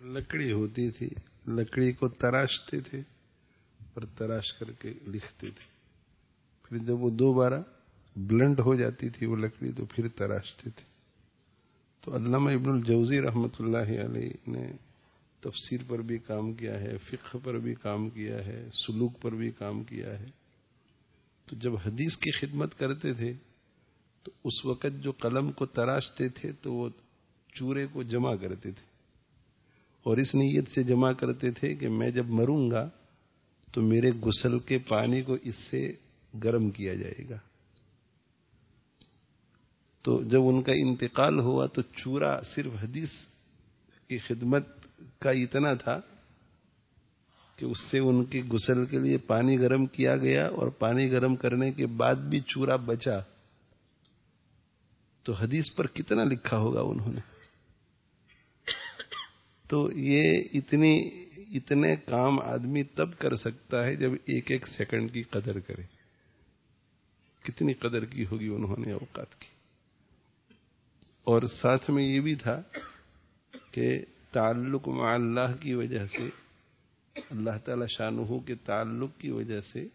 لکڑی 0.00 0.52
ہوتی 0.52 0.90
تھی، 0.90 1.08
لکڑی 1.48 1.92
کو 1.92 2.08
تراشتے 2.08 2.80
تھے 2.80 3.00
اور 3.94 4.02
تراش 4.18 4.52
کر 4.52 4.72
کے 4.72 4.88
لکھتے 5.06 5.46
تھے۔ 5.50 5.64
پھر 6.68 6.78
جب 6.78 7.02
وہ 7.02 7.10
دو 7.10 7.32
بارہ 7.32 7.60
بلنڈ 8.16 8.60
ہو 8.60 8.74
جاتی 8.74 9.08
تھی 9.08 9.26
وہ 9.26 9.36
لکڑی، 9.36 9.72
تو 9.72 9.84
پھر 9.84 10.08
تراشتے 10.08 10.70
تھے۔ 10.70 10.99
تو 12.10 12.16
علامہ 12.16 12.50
ابن 12.50 12.70
الجوزی 12.70 13.20
رحمۃ 13.20 13.56
اللہ 13.58 14.00
علیہ 14.04 14.50
نے 14.50 14.72
تفسیر 15.40 15.80
پر 15.88 15.98
بھی 15.98 16.18
کام 16.18 16.52
کیا 16.52 16.80
ہے، 16.80 16.98
فقہ 16.98 17.38
پر 17.44 17.58
بھی 17.58 17.74
کام 17.74 18.10
کیا 18.10 18.46
ہے، 18.46 18.68
سلوک 18.72 19.22
پر 19.22 19.32
بھی 19.32 19.50
کام 19.50 19.84
کیا 19.84 20.20
ہے۔ 20.20 20.26
تو 21.46 21.56
جب 21.56 21.76
حدیث 21.76 22.16
کی 22.16 22.30
خدمت 22.30 22.78
کرتے 22.78 23.12
تھے، 23.14 23.32
تو 24.22 24.30
اس 24.44 24.64
وقت 24.64 25.02
جو 25.02 25.12
قلم 25.12 25.52
کو 25.52 25.66
تراشتے 25.66 26.28
تھے، 26.28 26.52
تو 26.52 26.74
وہ 26.74 26.88
چورے 27.54 27.86
کو 27.92 28.02
جمع 28.02 28.34
کرتے 28.34 28.70
تھے۔ 28.70 28.86
اور 30.02 30.16
اس 30.16 30.34
نیت 30.34 30.70
سے 30.70 30.82
جمع 30.82 31.12
کرتے 31.12 31.50
تھے 31.50 31.74
کہ 31.74 31.88
میں 31.88 32.10
جب 32.10 32.26
مروں 32.26 32.70
گا، 32.70 32.88
تو 33.72 33.82
میرے 33.82 34.10
غسل 34.10 34.58
کے 34.58 34.78
پانی 34.78 35.22
کو 35.22 35.36
اس 35.42 35.54
سے 35.70 35.92
گرم 36.44 36.70
کیا 36.70 36.94
جائے 36.94 37.28
گا۔ 37.30 37.38
تو 40.02 40.22
جب 40.22 40.40
ان 40.42 40.62
کا 40.62 40.72
انتقال 40.72 41.40
ہوا 41.40 41.66
تو 41.66 41.82
چورا 41.82 42.40
صرف 42.42 42.72
حدیث 42.82 43.10
کی 44.08 44.18
خدمت 44.18 44.66
کا 45.18 45.30
اتنا 45.30 45.74
تھا 45.74 46.00
کہ 47.56 47.64
اس 47.64 47.78
سے 47.90 47.98
ان 47.98 48.24
کے 48.24 48.42
غسل 48.42 48.86
کے 48.86 48.98
لیے 48.98 49.16
پانی 49.16 49.58
گرم 49.58 49.86
کیا 49.86 50.16
گیا 50.16 50.46
اور 50.46 50.68
پانی 50.68 51.10
گرم 51.10 51.36
کرنے 51.36 51.72
کے 51.72 51.86
بعد 51.86 52.14
بھی 52.14 52.40
چورا 52.40 52.76
بچا۔ 52.76 53.18
تو 55.22 55.32
حدیث 55.32 55.64
پر 55.76 55.86
کتنا 55.86 56.24
لکھا 56.24 56.58
ہوگا 56.58 56.80
انہوں 56.80 57.12
نے؟ 57.12 57.20
تو 59.68 59.90
یہ 59.92 60.42
اتنی، 60.52 61.24
اتنے 61.36 61.96
کام 61.96 62.40
آدمی 62.40 62.82
تب 62.82 63.18
کر 63.18 63.36
سکتا 63.36 63.84
ہے 63.84 63.96
جب 63.96 64.12
ایک 64.12 64.50
ایک 64.50 64.68
سیکنڈ 64.68 65.12
کی 65.12 65.22
قدر 65.22 65.60
کرے۔ 65.60 65.82
کتنی 67.42 67.72
قدر 67.72 68.04
کی 68.04 68.26
ہوگی 68.26 68.48
انہوں 68.48 68.76
نے 68.86 68.92
اوقات 68.92 69.40
کی؟ 69.40 69.59
اور 71.30 71.42
ساتھ 71.42 71.90
میں 71.90 72.04
یہ 72.04 72.20
بھی 72.20 72.34
تھا 72.34 72.62
کہ 73.72 74.04
تعلق 74.32 74.88
مع 74.88 75.14
اللہ 75.14 75.56
کی 75.60 75.74
وجہ 75.74 76.06
سے، 76.06 76.28
اللہ 77.30 77.58
تعالی 77.64 77.84
شاہ 77.98 78.38
کے 78.46 78.54
تعلق 78.54 79.10
کی 79.18 79.30
وجہ 79.30 79.60
سے 79.60 79.86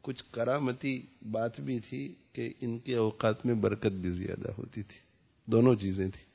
کچھ 0.00 0.24
کرامتی 0.30 1.02
بات 1.30 1.60
بھی 1.60 1.80
تھی 1.80 2.14
کہ 2.32 2.52
ان 2.60 2.78
کے 2.78 2.94
اوقات 2.94 3.46
میں 3.46 3.54
برکت 3.54 3.92
بھی 3.92 4.10
زیادہ 4.10 4.48
ہوتی 4.58 4.82
تھی۔ 4.82 4.98
دونوں 5.46 5.74
چیزیں 5.74 6.08
تھیں۔ 6.10 6.30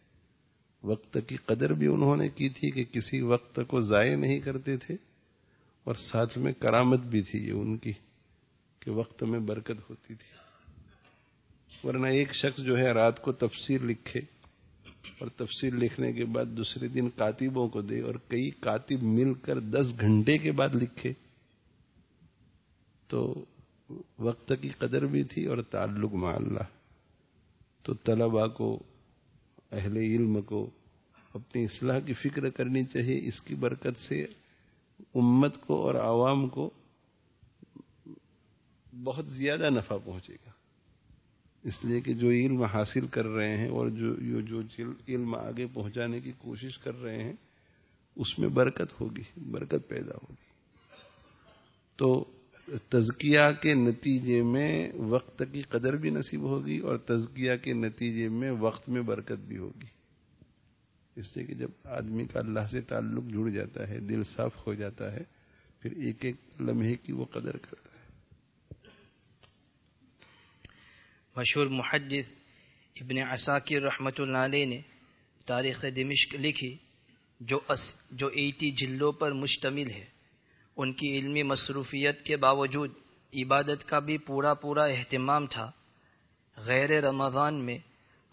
وقت 0.86 1.18
کی 1.28 1.36
قدر 1.36 1.74
بھی 1.74 1.88
انہوں 1.88 2.18
نے 2.18 2.30
کی 2.30 2.50
تھی 2.50 2.72
کہ 2.72 2.84
کسی 2.84 3.22
وقت 3.22 3.60
کو 3.68 3.80
ضائع 3.80 4.16
نہیں 4.16 4.40
کرتے 4.40 4.78
تھے 4.78 4.96
اور 5.84 5.96
ساتھ 5.96 6.38
میں 6.38 6.54
کرامت 6.54 7.00
بھی 7.00 7.22
تھی 7.22 7.48
یہ 7.48 7.54
ان 7.54 7.78
کی 7.78 7.92
کہ 8.80 8.92
وقت 8.92 9.24
میں 9.24 9.40
برکت 9.40 9.90
ہوتی 9.90 10.16
تھی۔ 10.16 10.45
ورنہ 11.86 12.08
ایک 12.08 12.34
شخص 12.34 12.60
جو 12.60 12.78
ہے 12.78 12.92
رات 12.92 13.22
کو 13.22 13.32
تفسیر 13.32 13.82
لکھے 13.82 14.20
اور 15.20 15.28
تفسیر 15.28 15.74
لکھنے 15.74 16.14
کے 16.14 16.26
بعد 16.26 16.46
دوسرے 16.46 16.88
دن 16.88 17.10
کاتبوں 17.10 17.68
کو 17.68 17.82
دے 17.82 18.02
اور 18.02 18.16
کئی 18.28 18.50
کاتب 18.50 19.04
مل 19.04 19.34
کر 19.34 19.60
دس 19.60 20.02
گھنٹے 20.02 20.38
کے 20.38 20.52
بعد 20.52 20.70
لکھے 20.76 21.14
تو 23.08 23.46
وقت 24.20 24.54
کی 24.62 24.70
قدر 24.70 25.06
بھی 25.06 25.24
تھی 25.24 25.46
اور 25.46 25.58
تعلق 25.58 26.14
مع 26.14 26.36
اللہ۔ 26.36 26.64
تو 27.84 27.94
طلبا 27.94 28.48
کو، 28.48 28.84
اہل 29.72 29.98
علم 29.98 30.42
کو 30.42 30.70
اپنی 31.34 31.64
اصلاح 31.64 32.00
کی 32.00 32.14
فکر 32.14 32.50
کرنی 32.50 32.84
چاہیے، 32.84 33.28
اس 33.28 33.42
کی 33.42 33.56
برکت 33.56 34.00
سے 34.10 34.26
امت 35.16 35.62
کو 35.62 35.82
اور 35.82 35.96
عوام 35.96 36.50
کو 36.50 36.70
بہت 39.04 39.28
زیادہ 39.28 39.70
نفع 39.70 39.98
پہنچے 40.06 40.34
گا۔ 40.34 40.65
اس 41.66 41.86
لیے 41.86 42.02
کہ 42.02 42.14
جو 42.14 42.30
علم 42.30 42.64
حاصل 42.64 43.08
کر 43.08 43.26
رہے 43.26 43.58
ہیں 43.58 43.68
اور 43.68 43.90
جو 43.90 44.42
جو 44.42 44.62
علم 45.08 45.36
آگے 45.36 45.68
پہنچانے 45.74 46.20
کی 46.20 46.32
کوشش 46.38 46.78
کر 46.78 47.02
رہے 47.02 47.24
ہیں، 47.24 47.34
اس 48.16 48.40
میں 48.40 48.50
برکت 48.50 49.02
ہوگی، 49.02 49.40
برکت 49.50 49.88
پیدا 49.88 50.12
ہوگی۔ 50.12 50.46
تو 51.96 52.26
تزکیہ 52.90 53.40
کے 53.62 53.74
نتیجے 53.74 54.42
میں 54.42 54.90
وقت 54.94 55.44
کی 55.52 55.62
قدر 55.62 55.96
بھی 55.96 56.10
نصیب 56.10 56.42
ہوگی 56.42 56.78
اور 56.78 56.98
تزکیہ 56.98 57.52
کے 57.64 57.74
نتیجے 57.74 58.30
میں 58.30 58.52
وقت 58.52 58.90
میں 58.90 59.02
برکت 59.02 59.46
بھی 59.48 59.58
ہوگی۔ 59.58 59.88
اس 61.16 61.38
لیے 61.38 61.46
کہ 61.46 61.54
جب 61.54 61.70
آدمی 61.84 62.26
کا 62.26 62.40
اللہ 62.40 62.66
سے 62.72 62.82
تعلق 62.82 63.24
جڑ 63.24 63.50
جاتا 63.50 63.88
ہے، 63.88 64.00
دل 64.00 64.24
صاف 64.24 64.68
ہو 64.68 64.74
جاتا 64.74 65.12
ہے، 65.12 65.24
پھر 65.80 65.92
ایک 65.92 66.26
ایک 66.26 66.36
لمحے 66.62 66.96
کی 66.96 67.12
وہ 67.12 67.26
قدر 67.26 67.58
کرتا 67.58 67.90
ہے۔ 67.94 67.95
مشہور 71.36 71.68
محدث 71.68 72.28
ابن 73.02 73.18
عساکر 73.22 73.82
رحمۃ 73.82 74.18
اللہ 74.18 74.38
علیہ 74.38 74.66
نے 74.66 74.82
تاریخ 75.46 75.86
دمشق 75.96 76.36
لکھی، 76.36 76.78
جو 77.40 77.60
جو 78.12 78.28
ایٹی 78.28 78.72
جلدوں 78.72 79.12
پر 79.12 79.32
مشتمل 79.32 79.90
ہے۔ 79.92 80.06
ان 80.78 80.94
کی 80.94 81.20
علمی 81.20 81.44
مصروفیت 81.44 82.22
کے 82.22 82.38
باوجود 82.38 82.92
عبادت 83.34 83.88
کا 83.88 84.00
بھی 84.00 84.18
پورا 84.18 84.54
پورا 84.54 84.84
اہتمام 84.84 85.48
تھا۔ 85.48 85.72
غیر 86.58 87.04
رمضان 87.04 87.56
میں 87.56 87.78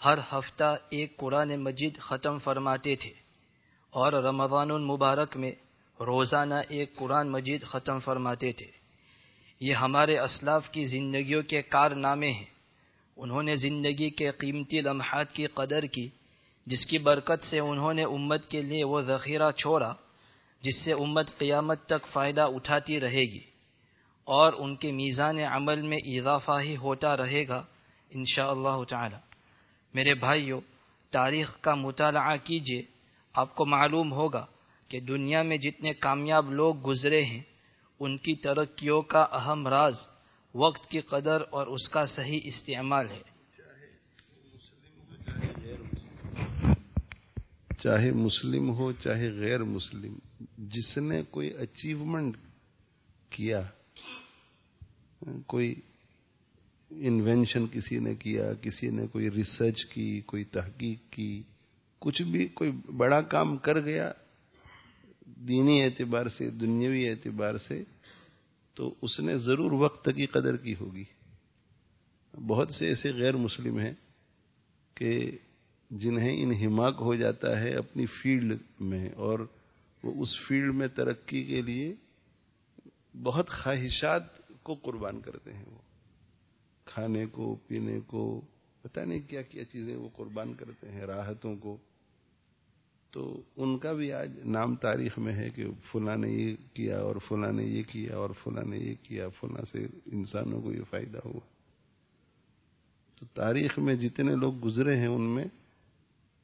ہر 0.04 0.18
ہفتہ 0.32 0.76
ایک 0.90 1.16
قرآن 1.16 1.56
مجید 1.56 1.98
ختم 1.98 2.38
فرماتے 2.38 2.94
تھے 2.94 3.12
اور 3.90 4.12
رمضان 4.12 4.70
المبارک 4.70 5.36
میں 5.36 5.52
روزانہ 6.00 6.54
ایک 6.68 6.96
قرآن 6.96 7.30
مجید 7.30 7.62
ختم 7.62 7.98
فرماتے 7.98 8.52
تھے۔ 8.52 8.70
یہ 9.60 9.74
ہمارے 9.74 10.18
اسلاف 10.18 10.70
کی 10.70 10.84
زندگیوں 10.84 11.42
کے 11.42 11.62
کارنامے 11.62 12.30
ہیں۔ 12.32 12.51
انہوں 13.16 13.42
نے 13.42 13.54
زندگی 13.54 14.10
کے 14.10 14.30
قیمتی 14.30 14.80
لمحات 14.80 15.32
کی 15.32 15.46
قدر 15.46 15.86
کی، 15.86 16.08
جس 16.66 16.86
کی 16.86 16.98
برکت 16.98 17.46
سے 17.50 17.58
انہوں 17.58 17.94
نے 17.94 18.04
امت 18.04 18.50
کے 18.50 18.62
لیے 18.62 18.84
وہ 18.84 19.00
ذخیرہ 19.00 19.50
چھوڑا، 19.50 19.94
جس 20.62 20.84
سے 20.84 20.92
امت 20.92 21.38
قیامت 21.38 21.86
تک 21.86 22.06
فائدہ 22.12 22.40
اٹھاتی 22.40 23.00
رہے 23.00 23.22
گی 23.22 23.40
اور 24.24 24.52
ان 24.52 24.76
کے 24.76 24.92
میزان 24.92 25.38
عمل 25.38 25.82
میں 25.82 25.98
اضافہ 25.98 26.60
ہی 26.62 26.76
ہوتا 26.76 27.16
رہے 27.16 27.48
گا 27.48 27.64
انشاء 28.10 28.50
اللہ 28.50 28.84
تعالی۔ 28.88 29.16
میرے 29.94 30.14
بھائیوں 30.14 30.60
تاریخ 31.10 31.60
کا 31.60 31.74
مطالعہ 31.74 32.36
کیجیے 32.44 32.82
آپ 33.32 33.54
کو 33.54 33.66
معلوم 33.66 34.12
ہوگا 34.12 34.46
کہ 34.88 35.00
دنیا 35.00 35.42
میں 35.42 35.56
جتنے 35.56 35.92
کامیاب 35.92 36.52
لوگ 36.52 36.86
گزرے 36.86 37.24
ہیں، 37.24 37.42
ان 38.00 38.16
کی 38.16 38.34
ترقیوں 38.34 39.02
کا 39.02 39.22
اہم 39.22 39.68
راز 39.68 39.94
وقت 40.54 40.90
کی 40.90 41.00
قدر 41.00 41.42
اور 41.50 41.66
اس 41.66 41.88
کا 41.88 42.06
صحیح 42.06 42.40
استعمال 42.44 43.06
ہے۔ 43.10 43.22
چاہے 47.78 48.10
مسلم 48.12 48.70
ہو، 48.70 48.92
چاہے 48.92 49.30
غیر 49.32 49.62
مسلم، 49.62 50.14
جس 50.58 50.98
نے 50.98 51.22
کوئی 51.22 51.48
اچیومنٹ 51.50 52.36
کیا، 53.30 53.62
کوئی 55.46 55.74
انوینشن 56.90 57.66
کسی 57.72 57.98
نے 57.98 58.14
کیا، 58.14 58.52
کسی 58.54 58.90
نے 58.90 59.06
کوئی 59.06 59.30
ریسرچ 59.30 59.84
کی، 59.84 60.20
کوئی 60.20 60.44
تحقیق 60.44 61.12
کی، 61.12 61.42
کچھ 61.98 62.22
بھی 62.22 62.48
کوئی 62.48 62.70
بڑا 62.96 63.20
کام 63.20 63.56
کر 63.56 63.80
گیا، 63.80 64.12
دینی 65.26 65.82
اعتبار 65.84 66.28
سے، 66.28 66.50
دنیاوی 66.50 67.08
اعتبار 67.08 67.58
سے 67.58 67.82
تو 68.74 68.94
اس 69.02 69.20
نے 69.20 69.38
ضرور 69.38 69.72
وقت 69.72 70.04
کی 70.04 70.26
قدر 70.26 70.56
کی 70.56 70.74
ہوگی۔ 70.80 71.04
بہت 72.46 72.74
سے 72.74 72.88
ایسے 72.88 73.12
غیر 73.12 73.36
مسلم 73.36 73.78
ہیں 73.78 73.94
کہ 74.94 75.38
جنہیں 75.90 76.42
انہماک 76.42 76.96
ہو 77.00 77.14
جاتا 77.14 77.60
ہے 77.60 77.74
اپنی 77.74 78.06
فیلڈ 78.06 78.58
میں 78.80 79.10
اور 79.10 79.38
وہ 80.02 80.22
اس 80.22 80.28
فیلڈ 80.48 80.74
میں 80.74 80.88
ترقی 80.88 81.44
کے 81.44 81.62
لیے 81.62 81.94
بہت 83.22 83.50
خواہشات 83.50 84.22
کو 84.62 84.74
قربان 84.74 85.20
کرتے 85.20 85.52
ہیں۔ 85.52 85.64
وہ 85.70 85.78
کھانے 86.84 87.26
کو، 87.26 87.56
پینے 87.66 88.00
کو، 88.00 88.40
پتہ 88.82 89.00
نہیں 89.00 89.20
کیا 89.28 89.42
کیا 89.42 89.64
چیزیں 89.64 89.96
وہ 89.96 90.08
قربان 90.16 90.54
کرتے 90.54 90.90
ہیں، 90.90 91.00
راحتوں 91.00 91.56
کو۔ 91.56 91.76
تو 93.12 93.42
ان 93.56 93.78
کا 93.78 93.92
بھی 93.92 94.12
آج 94.12 94.40
نام 94.44 94.76
تاریخ 94.76 95.18
میں 95.18 95.34
ہے 95.34 95.50
کہ 95.50 95.64
فلاں 95.92 96.16
نے 96.16 96.30
یہ 96.30 96.56
کیا 96.74 96.98
اور 96.98 97.16
فلاں 97.28 97.52
نے 97.52 97.64
یہ 97.64 97.82
کیا 97.82 98.16
اور 98.16 98.30
فلاں 98.44 98.64
نے 98.64 98.78
یہ 98.78 98.94
کیا، 99.02 99.28
فلاں 99.28 99.64
سے 99.72 99.86
انسانوں 100.12 100.60
کو 100.60 100.72
یہ 100.72 100.82
فائدہ 100.90 101.18
ہوا۔ 101.24 101.40
تو 103.18 103.26
تاریخ 103.34 103.78
میں 103.78 103.94
جتنے 103.94 104.34
لوگ 104.34 104.64
گزرے 104.64 104.96
ہیں 104.96 105.06
ان 105.06 105.22
میں 105.22 105.44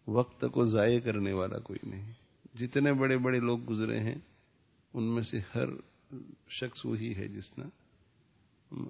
وقت 0.07 0.45
کو 0.53 0.65
ضائع 0.65 1.01
کرنے 1.01 1.33
والا 1.33 1.59
کوئی 1.59 1.91
نہیں۔ 1.91 2.13
جتنے 2.59 2.93
بڑے 2.93 3.17
بڑے 3.19 3.41
لوگ 3.41 3.59
گزرے 3.71 3.99
ہیں، 3.99 4.15
ان 4.95 5.05
میں 5.05 5.23
سے 5.23 5.41
ہر 5.55 5.69
شخص 6.49 6.87
وہی 6.87 7.15
ہے 7.17 7.29
جس 7.29 7.59
نے 7.59 7.65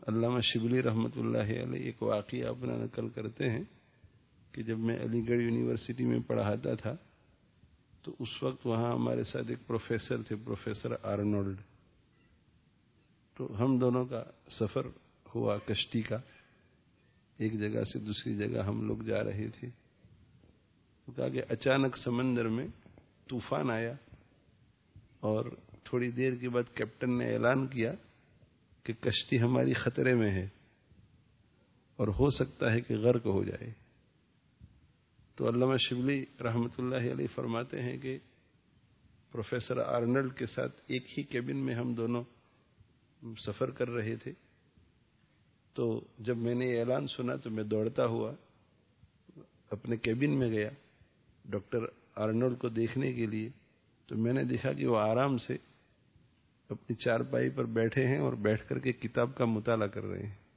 علامہ 0.09 0.41
شبلی 0.41 0.83
رحمۃ 0.83 1.17
اللہ 1.17 1.51
علیہ 1.62 1.81
ایک 1.81 2.03
واقعہ 2.03 2.49
اپنا 2.49 2.77
نقل 2.77 3.09
کرتے 3.09 3.51
ہیں 3.51 3.64
کہ 4.53 4.62
جب 4.62 4.79
میں 4.79 4.97
علی 4.97 5.29
گڑھ 5.29 5.43
یونیورسٹی 5.43 6.05
میں 6.05 6.19
پڑھاتا 6.27 6.75
تھا 6.75 6.97
تو 8.09 8.14
اس 8.18 8.42
وقت 8.42 8.66
وہاں 8.66 8.92
ہمارے 8.92 9.25
ساتھ 9.25 9.44
ایک 9.49 9.59
پروفیسر 9.66 10.23
تھے، 10.23 10.37
پروفیسر 10.37 10.88
آرنولڈ۔ 11.03 11.57
تو 13.37 13.64
ہم 13.64 13.79
دونوں 13.79 14.05
کا 14.05 14.25
سفر 14.51 14.87
ہوا 15.35 15.59
کشتی 15.59 16.03
کا۔ 16.03 16.18
ایک 17.38 17.53
جگہ 17.61 17.85
سے 17.85 18.07
دوسری 18.07 18.37
جگہ 18.37 18.59
ہم 18.59 18.87
لوگ 18.87 18.99
جا 18.99 19.25
رہے 19.25 19.49
تھے۔ 19.49 19.68
تو 21.07 21.12
کہا 21.12 21.29
کہ 21.29 21.42
اچانک 21.49 21.97
سمندر 21.97 22.49
میں 22.49 22.66
طوفان 23.29 23.71
آیا 23.71 23.92
اور 25.21 25.44
تھوڑی 25.85 26.11
دیر 26.11 26.35
کے 26.35 26.49
بعد 26.49 26.77
کیپٹن 26.77 27.18
نے 27.18 27.33
اعلان 27.33 27.66
کیا 27.66 27.92
کہ 28.83 28.92
کشتی 28.92 29.40
ہماری 29.40 29.73
خطرے 29.73 30.14
میں 30.14 30.31
ہے 30.31 30.49
اور 31.97 32.09
ہو 32.09 32.31
سکتا 32.31 32.73
ہے 32.73 32.81
کہ 32.81 32.97
غرق 32.97 33.27
ہو 33.27 33.44
جائے۔ 33.44 33.88
تو 35.38 35.48
علامہ 35.48 35.77
شبلی 35.77 36.24
رحمۃ 36.44 36.68
اللہ 36.79 37.12
علیہ 37.12 37.27
فرماتے 37.35 37.83
ہیں 37.83 37.98
کہ 37.98 38.18
پروفیسر 39.33 39.79
آرنلڈ 39.79 40.35
کے 40.35 40.46
ساتھ 40.46 40.81
ایک 40.87 41.18
ہی 41.18 41.22
کیبن 41.22 41.57
میں 41.57 41.74
ہم 41.74 41.94
دونوں 41.94 42.24
سفر 43.46 43.70
کر 43.70 43.88
رہے 43.88 44.16
تھے۔ 44.16 44.33
تو 45.74 46.01
جب 46.18 46.37
میں 46.37 46.55
نے 46.55 46.66
یہ 46.66 46.81
اعلان 46.81 47.07
سنا 47.07 47.37
تو 47.37 47.51
میں 47.51 47.64
دوڑتا 47.64 48.07
ہوا 48.07 48.33
اپنے 49.70 49.96
کیبن 49.96 50.38
میں 50.38 50.48
گیا 50.48 50.70
ڈاکٹر 51.44 51.79
آرنولڈ 52.14 52.59
کو 52.59 52.68
دیکھنے 52.68 53.12
کے 53.12 53.27
لیے۔ 53.27 53.48
تو 54.07 54.16
میں 54.16 54.33
نے 54.33 54.44
دیکھا 54.44 54.72
کہ 54.72 54.87
وہ 54.87 54.98
آرام 54.98 55.38
سے 55.38 55.57
اپنی 56.68 56.96
چار 56.96 57.20
پائی 57.20 57.51
پر 57.51 57.64
بیٹھے 57.64 58.07
ہیں 58.07 58.18
اور 58.18 58.33
بیٹھ 58.33 58.68
کر 58.68 58.79
کے 58.79 58.92
کتاب 58.92 59.35
کا 59.35 59.44
مطالعہ 59.44 59.87
کر 59.87 60.05
رہے 60.05 60.27
ہیں۔ 60.27 60.48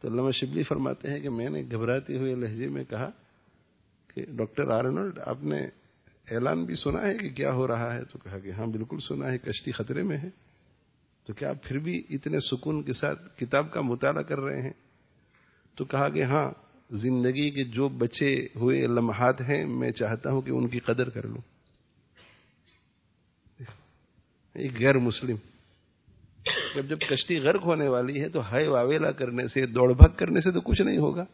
تو 0.00 0.08
علامہ 0.08 0.30
شبلی 0.30 0.62
فرماتے 0.62 1.10
ہیں 1.10 1.20
کہ 1.20 1.30
میں 1.30 1.50
نے 1.50 1.62
گھبراتے 1.70 2.18
ہوئے 2.18 2.34
لہجے 2.34 2.68
میں 2.68 2.84
کہا 2.84 3.10
کہ 4.14 4.24
ڈاکٹر 4.28 4.68
آرنولڈ، 4.68 5.18
آپ 5.26 5.44
نے 5.44 5.66
اعلان 6.30 6.64
بھی 6.64 6.74
سنا 6.74 7.02
ہے 7.02 7.18
کہ 7.18 7.28
کیا 7.28 7.52
ہو 7.52 7.68
رہا 7.68 7.94
ہے؟ 7.94 8.04
تو 8.04 8.18
کہا 8.18 8.38
کہ 8.38 8.52
ہاں 8.52 8.66
بالکل 8.66 8.98
سنا 9.08 9.32
ہے، 9.32 9.38
کشتی 9.38 9.72
خطرے 9.72 10.02
میں 10.02 10.18
ہے۔ 10.18 10.28
تو 11.24 11.32
کیا 11.32 11.48
آپ 11.48 11.62
پھر 11.62 11.78
بھی 11.78 12.02
اتنے 12.10 12.40
سکون 12.40 12.82
کے 12.82 12.92
ساتھ 12.92 13.38
کتاب 13.38 13.72
کا 13.72 13.80
مطالعہ 13.80 14.22
کر 14.22 14.40
رہے 14.40 14.62
ہیں؟ 14.62 14.72
تو 15.74 15.84
کہا 15.84 16.08
کہ 16.08 16.24
ہاں 16.24 16.50
زندگی 16.90 17.50
کے 17.50 17.64
جو 17.64 17.88
بچے 17.88 18.46
ہوئے 18.56 18.86
لمحات 18.86 19.40
ہیں، 19.40 19.66
میں 19.66 19.90
چاہتا 19.90 20.30
ہوں 20.30 20.42
کہ 20.42 20.50
ان 20.50 20.68
کی 20.68 20.78
قدر 20.78 21.10
کر 21.10 21.26
لوں۔ 21.26 21.40
ایک 24.54 24.72
غیر 24.80 24.98
مسلم 24.98 25.36
جب 26.74 26.86
جب 26.86 26.98
کشتی 26.98 27.38
غرق 27.38 27.62
ہونے 27.62 27.88
والی 27.88 28.20
ہے 28.22 28.28
تو 28.28 28.40
ہائے 28.40 28.68
واویلا 28.68 29.12
کرنے 29.12 29.48
سے، 29.48 29.66
دوڑ 29.66 29.92
بھاگ 29.92 30.16
کرنے 30.16 30.40
سے 30.40 30.52
تو 30.52 30.60
کچھ 30.60 30.82
نہیں 30.82 30.98
ہوگا۔ 30.98 31.24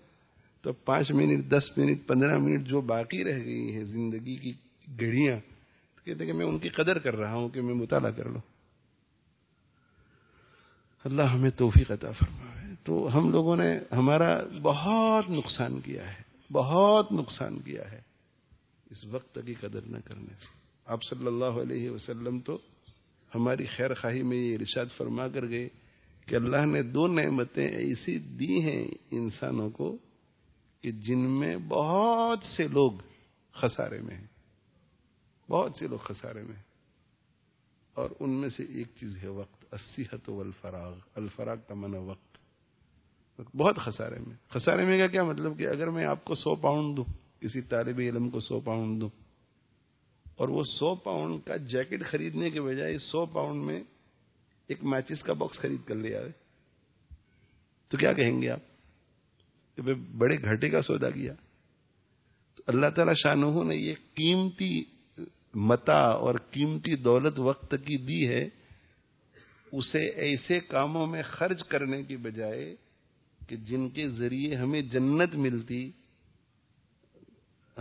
تو 0.62 0.72
پانچ 0.72 1.10
منٹ، 1.10 1.48
دس 1.48 1.78
منٹ، 1.78 2.06
پندرہ 2.06 2.38
منٹ 2.38 2.66
جو 2.66 2.80
باقی 2.80 3.24
رہ 3.24 3.44
گئی 3.44 3.76
ہیں 3.76 3.84
زندگی 3.84 4.36
کی 4.36 4.52
گھڑیاں، 5.00 5.40
تو 5.96 6.04
کہتے 6.04 6.26
کہ 6.26 6.32
میں 6.32 6.46
ان 6.46 6.58
کی 6.58 6.68
قدر 6.68 6.98
کر 6.98 7.16
رہا 7.16 7.34
ہوں 7.34 7.48
کہ 7.48 7.60
میں 7.60 7.74
مطالعہ 7.74 8.10
کر 8.10 8.24
لوں۔ 8.24 8.40
اللہ 11.04 11.22
ہمیں 11.22 11.50
توفیق 11.50 11.90
عطا 11.90 12.10
فرمائے 12.10 12.74
تو 12.84 13.08
ہم 13.14 13.30
لوگوں 13.30 13.56
نے 13.56 13.78
ہمارا 13.92 14.42
بہت 14.62 15.30
نقصان 15.30 15.80
کیا 15.80 16.08
ہے، 16.08 16.22
بہت 16.52 17.12
نقصان 17.12 17.60
کیا 17.60 17.92
ہے۔ 17.92 18.00
اس 18.90 19.04
وقت 19.04 19.38
کی 19.46 19.54
قدر 19.54 19.80
نہ 19.86 19.98
کرنے 20.04 20.34
سے۔ 20.38 20.46
آپ 20.84 21.02
صلی 21.02 21.26
اللہ 21.26 21.44
علیہ 21.44 21.90
وسلم 21.90 22.38
تو 22.38 22.58
ہماری 23.34 23.64
خیر 23.64 23.94
خواہی 23.94 24.22
میں 24.22 24.36
یہ 24.36 24.54
ارشاد 24.54 24.86
فرما 24.96 25.28
کر 25.28 25.48
گئے 25.48 25.68
کہ 26.26 26.34
اللہ 26.34 26.66
نے 26.66 26.82
دو 26.82 27.06
نعمتیں 27.06 27.68
ایسی 27.68 28.18
دی 28.18 28.60
ہیں 28.60 28.88
انسانوں 29.10 29.70
کو 29.70 29.96
کہ 30.80 30.90
جن 30.90 31.18
میں 31.18 31.56
بہت 31.56 32.42
سے 32.56 32.68
لوگ 32.68 32.92
خسارے 33.52 34.02
میں 34.02 34.16
ہیں۔ 34.16 34.26
بہت 35.50 35.76
سے 35.78 35.86
لوگ 35.86 35.98
خسارے 35.98 36.42
میں 36.42 36.56
ہیں۔ 36.56 36.62
اور 37.94 38.10
ان 38.20 38.30
میں 38.30 38.48
سے 38.48 38.62
ایک 38.62 38.86
چیز 39.00 39.18
ہے 39.22 39.28
وقت 39.28 39.74
اسیحت 39.74 40.30
و 40.30 40.40
الفراغ 40.40 40.94
الفراغ 41.14 41.56
کا 41.68 41.74
منع 41.74 41.98
وقت۔ 41.98 42.38
بہت 43.56 43.76
خسارے 43.76 44.18
میں۔ 44.18 44.36
خسارے 44.48 44.84
میں 44.84 44.98
کا 44.98 45.06
کیا 45.06 45.22
مطلب 45.22 45.58
کہ 45.58 45.66
اگر 45.66 45.90
میں 45.90 46.06
آپ 46.06 46.24
کو 46.24 46.34
سو 46.34 46.54
پاؤنڈ 46.54 46.96
دوں، 46.96 47.04
کسی 47.40 47.60
طالب 47.60 47.98
علم 47.98 48.30
کو 48.30 48.40
سو 48.40 48.60
پاؤنڈ 48.60 49.00
دوں 49.00 49.08
اور 50.40 50.48
وہ 50.48 50.62
سو 50.62 50.94
پاؤنڈ 50.94 51.40
کا 51.44 51.56
جیکٹ 51.56 52.06
خریدنے 52.06 52.50
کے 52.50 52.60
بجائے 52.60 52.98
سو 52.98 53.26
پاؤنڈ 53.26 53.62
میں 53.62 53.82
ایک 54.66 54.84
میچز 54.84 55.22
کا 55.22 55.32
باکس 55.32 55.58
خرید 55.58 55.86
کر 55.86 55.94
لیا 55.94 56.20
ہے 56.20 56.30
تو 57.88 57.96
کیا 57.96 58.12
کہیں 58.12 58.42
گے 58.42 58.50
آپ؟ 58.50 58.60
کہ 59.76 59.82
بڑے 59.94 60.42
گھاٹے 60.42 60.70
کا 60.70 60.80
سودا 60.80 61.10
کیا۔ 61.10 61.32
تو 62.56 62.62
اللہ 62.66 62.86
تعالی 62.96 63.12
شاہ 63.14 63.34
نے 63.64 63.76
یہ 63.76 63.94
قیمتی 64.14 64.84
متا 65.54 66.00
اور 66.00 66.34
قیمتی 66.50 66.96
دولت 66.96 67.40
وقت 67.40 67.70
کی 67.70 67.96
دی 67.96 68.28
ہے، 68.28 68.48
اسے 69.72 70.10
ایسے 70.10 70.60
کاموں 70.60 71.06
میں 71.06 71.22
خرچ 71.22 71.64
کرنے 71.64 72.02
کی 72.02 72.16
بجائے 72.16 72.76
کہ 73.48 73.56
جن 73.56 73.88
کے 73.88 74.08
ذریعے 74.08 74.54
ہمیں 74.54 74.82
جنت 74.82 75.34
ملتی، 75.34 75.90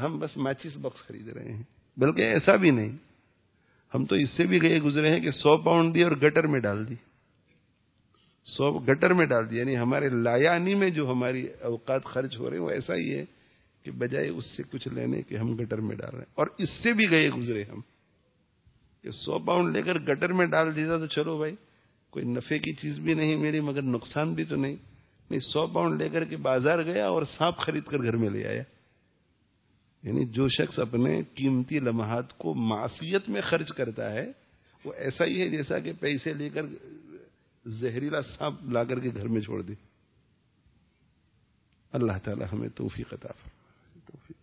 ہم 0.02 0.20
بس 0.20 0.38
میچز 0.38 0.78
باکس 0.78 0.98
خرید 0.98 1.30
رہے 1.30 1.54
ہیں۔ 1.54 1.79
بلکہ 2.00 2.22
ایسا 2.22 2.56
بھی 2.56 2.72
نہیں۔ 2.72 2.98
ہم 3.96 4.06
تو 4.06 4.16
اس 4.16 4.30
سے 4.30 4.44
بھی 4.44 4.62
گئے 4.62 4.80
گزرے 4.80 5.12
ہیں 5.12 5.20
کہ 5.20 5.32
سو 5.32 5.58
پاؤنڈ 5.58 5.96
دی 5.96 6.04
اور 6.04 6.12
گٹر 6.12 6.48
میں 6.48 6.60
ڈال 6.60 6.90
دی۔ 6.90 6.96
سو 8.44 8.80
گٹر 8.80 9.14
میں 9.14 9.26
ڈال 9.26 9.52
دی 9.52 9.58
یعنی 9.58 9.78
ہمارے 9.78 10.10
لایانی 10.10 10.76
میں 10.76 10.90
جو 10.90 11.12
ہماری 11.12 11.48
اوقات 11.62 12.04
خرچ 12.04 12.38
ہو 12.40 12.50
رہے 12.50 12.58
ہیں، 12.58 12.64
وہ 12.64 12.70
ایسا 12.70 12.96
ہی 12.96 13.18
ہے 13.18 13.26
کہ 13.84 13.92
بجائے 13.92 14.30
اس 14.30 14.46
سے 14.46 14.64
کچھ 14.64 14.88
لینے 14.88 15.22
کے 15.22 15.38
ہم 15.38 15.56
گٹر 15.56 15.78
میں 15.78 15.96
ڈال 15.96 16.10
رہے 16.10 16.20
ہیں۔ 16.20 16.32
اور 16.34 16.48
اس 16.58 16.70
سے 16.70 16.94
بھی 16.94 17.10
گئے 17.10 17.30
گزرے 17.30 17.64
ہم۔ 17.64 17.80
کہ 19.02 19.12
سو 19.12 19.40
پاؤنڈ 19.40 19.76
لے 19.76 19.82
کر 19.82 20.00
گٹر 20.00 20.34
میں 20.34 20.46
ڈال 20.46 20.76
دیا 20.76 20.98
تو 20.98 21.06
چلو 21.06 21.38
بھائی، 21.38 21.56
کوئی 22.10 22.26
نفے 22.26 22.60
کی 22.60 22.74
چیز 22.74 23.00
بھی 23.00 23.14
نہیں 23.14 23.36
میری، 23.36 23.60
مگر 23.60 23.82
نقصان 23.82 24.34
بھی 24.34 24.44
تو 24.44 24.56
نہیں۔ 24.56 24.76
نہیں، 25.30 25.40
سو 25.40 25.68
پاؤنڈ 25.68 26.02
لے 26.02 26.10
کر 26.10 26.26
کے 26.26 26.38
بازار 26.38 26.84
گیا 26.84 27.08
اور 27.08 27.24
سانپ 27.24 27.58
خرید 27.58 27.84
کر 27.84 27.98
گھر 27.98 28.18
میں 28.18 28.30
لے 28.30 28.48
آیا۔ 28.48 28.64
یعنی 30.04 30.26
جو 30.26 30.48
شخص 30.48 30.80
اپنے 30.80 31.22
قیمتی 31.36 31.80
لمحات 31.80 32.38
کو 32.38 32.54
معصیت 32.54 33.30
میں 33.30 33.42
خرچ 33.42 33.72
کرتا 33.78 34.12
ہے، 34.12 34.32
وہ 34.86 34.94
ایسا 34.94 35.26
ہی 35.26 35.42
ہے 35.42 35.50
جیسا 35.50 35.80
کہ 35.80 35.94
پیسے 36.00 36.34
لے 36.34 36.50
کر 36.50 36.66
زہریلا 37.66 38.22
سانپ 38.22 38.64
لا 38.64 38.84
کر 38.84 39.00
کے 39.00 39.10
گھر 39.16 39.28
میں 39.28 39.42
چھوڑ 39.42 39.62
دے۔ 39.62 39.74
اللہ 41.92 42.12
تعالی 42.24 42.46
ہمیں 42.52 42.70
توفیق 42.70 43.14
عطا 43.14 43.50
توفیق 44.06 44.38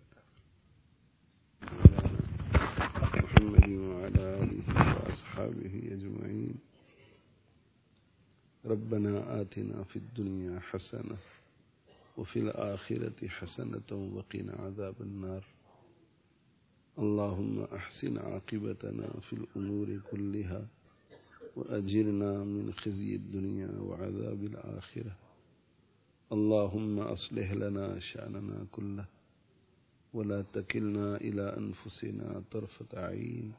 محمد 3.15 3.69
وعلى 3.69 4.23
آله 4.23 4.85
وأصحابه 4.95 5.97
أجمعين. 5.97 6.53
ربنا 8.65 9.11
آتنا 9.27 9.83
في 9.83 9.99
الدنيا 9.99 10.59
حسنة 10.75 11.36
وفي 12.17 12.39
الآخرة 12.39 13.29
حسنة 13.29 13.91
وقنا 14.17 14.53
عذاب 14.53 14.95
النار. 15.01 15.45
اللهم 16.99 17.61
أحسن 17.63 18.19
عاقبتنا 18.19 19.21
في 19.21 19.33
الأمور 19.33 20.01
كلها 20.11 20.67
وأجرنا 21.57 22.45
من 22.45 22.73
خزي 22.73 23.15
الدنيا 23.15 23.71
وعذاب 23.81 24.45
الآخرة. 24.45 25.17
اللهم 26.33 26.99
أصلح 26.99 27.53
لنا 27.53 27.99
شأننا 27.99 28.67
كله 28.73 29.05
ولا 30.15 30.43
تكلنا 30.43 31.17
إلى 31.17 31.57
أنفسنا 31.57 32.43
طرفة 32.51 32.91
عين 33.07 33.53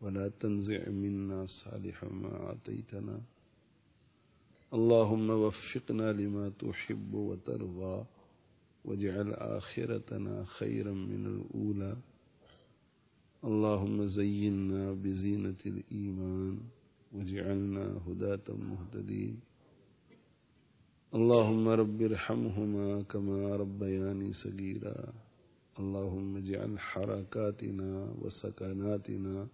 ولا 0.00 0.28
تنزع 0.28 0.88
منا 0.88 1.46
صالح 1.46 2.04
ما 2.04 2.28
عطيتنا 2.28 3.20
اللهم 4.72 5.30
وفقنا 5.30 6.12
لما 6.12 6.48
تحب 6.48 7.14
وترضى 7.14 8.04
واجعل 8.84 9.32
آخرتنا 9.34 10.44
خيرا 10.44 10.92
من 10.92 11.26
الأولى. 11.26 11.96
اللهم 13.44 14.06
زينا 14.06 14.92
بزينة 14.92 15.60
الإيمان 15.66 16.58
واجعلنا 17.12 18.00
هداة 18.06 18.46
مهتدين. 18.48 19.40
اللهم 21.14 21.68
رب 21.68 22.02
ارحمهما 22.02 23.02
كما 23.02 23.56
ربياني 23.56 24.32
صغيرا. 24.32 25.12
اللهم 25.78 26.36
اجعل 26.36 26.78
حركاتنا 26.78 27.90
وسكناتنا 28.20 29.48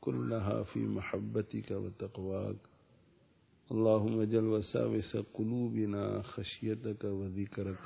كلها 0.00 0.62
في 0.62 0.80
محبتك 0.80 1.70
وتقواك. 1.70 2.71
اللهم 3.72 4.20
اجعل 4.20 4.44
وساوس 4.44 5.16
قلوبنا 5.34 6.22
خشيتك 6.22 7.04
وذكرك. 7.04 7.78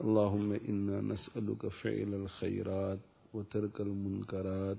اللهم 0.00 0.52
إنا 0.52 1.00
نسألك 1.00 1.66
فعل 1.68 2.14
الخيرات 2.14 2.98
وترك 3.34 3.80
المنكرات 3.80 4.78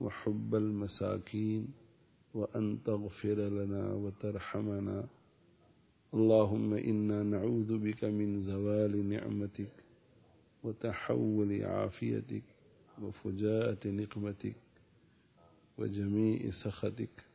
وحب 0.00 0.54
المساكين 0.54 1.68
وأن 2.34 2.78
تغفر 2.84 3.38
لنا 3.58 3.94
وترحمنا. 3.94 5.06
اللهم 6.14 6.74
إنا 6.74 7.22
نعوذ 7.22 7.78
بك 7.78 8.04
من 8.04 8.40
زوال 8.40 9.08
نعمتك 9.08 9.72
وتحول 10.64 11.62
عافيتك 11.64 12.42
وفجاءة 13.02 13.82
نقمتك 13.86 14.56
وجميع 15.78 16.50
سخطك. 16.50 17.25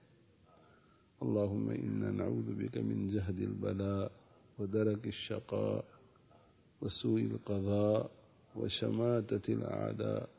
اللهم 1.21 1.69
إنا 1.69 2.11
نعوذ 2.11 2.53
بك 2.55 2.77
من 2.77 3.07
جهد 3.07 3.39
البلاء 3.39 4.11
ودرك 4.59 5.07
الشقاء 5.07 5.85
وسوء 6.81 7.21
القضاء 7.21 8.11
وشماتة 8.55 9.53
الأعداء. 9.53 10.29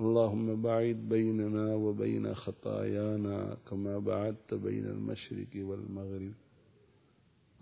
اللهم 0.00 0.62
بعد 0.62 0.96
بيننا 1.08 1.74
وبين 1.74 2.34
خطايانا 2.34 3.56
كما 3.70 3.98
بعدت 3.98 4.54
بين 4.54 4.86
المشرق 4.86 5.52
والمغرب. 5.56 6.34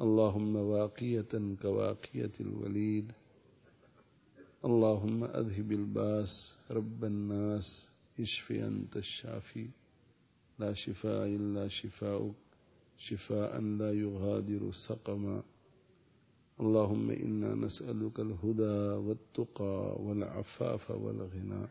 اللهم 0.01 0.57
واقية 0.57 1.33
كواقية 1.63 2.33
الوليد. 2.41 3.13
اللهم 4.65 5.25
أذهب 5.25 5.73
الباس 5.73 6.57
رب 6.71 7.05
الناس 7.05 7.89
اشف 8.21 8.53
أنت 8.53 8.97
الشافي. 8.97 9.69
لا 10.59 10.75
شفاء 10.75 11.27
إلا 11.27 11.69
شفاؤك. 11.69 12.35
شفاء 12.99 13.61
لا 13.61 13.93
يغادر 13.93 14.73
سقما. 14.73 15.43
اللهم 16.61 17.11
إنا 17.11 17.55
نسألك 17.55 18.21
الهدى 18.21 18.79
والتقى 19.07 19.97
والعفاف 20.03 20.91
والغنى. 20.91 21.67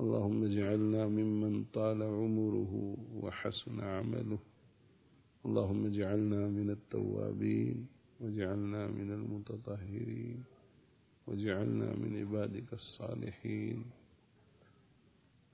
اللهم 0.00 0.44
اجعلنا 0.44 1.06
ممن 1.06 1.64
طال 1.64 2.02
عمره 2.02 2.96
وحسن 3.22 3.80
عمله. 3.80 4.38
اللهم 5.46 5.86
اجعلنا 5.86 6.48
من 6.48 6.70
التوابين 6.70 7.86
واجعلنا 8.20 8.86
من 8.86 9.10
المتطهرين 9.12 10.44
واجعلنا 11.26 11.94
من 11.96 12.16
عبادك 12.20 12.72
الصالحين. 12.72 13.84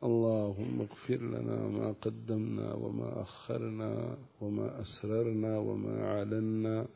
اللهم 0.02 0.80
اغفر 0.80 1.16
لنا 1.16 1.68
ما 1.68 1.92
قدمنا 1.92 2.74
وما 2.74 3.22
أخرنا 3.22 4.16
وما 4.40 4.80
أسررنا 4.80 5.58
وما 5.58 6.06
علنا 6.06 6.86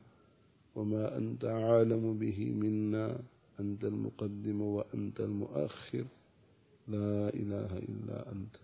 وما 0.75 1.19
أنت 1.19 1.45
عالم 1.45 2.19
به 2.19 2.55
منا. 2.55 3.19
أنت 3.61 3.85
المقدم 3.85 4.61
وأنت 4.63 5.21
المؤخر. 5.21 6.05
لا 6.89 7.29
إله 7.35 7.79
إلا 7.79 8.33
أنت. 8.33 8.55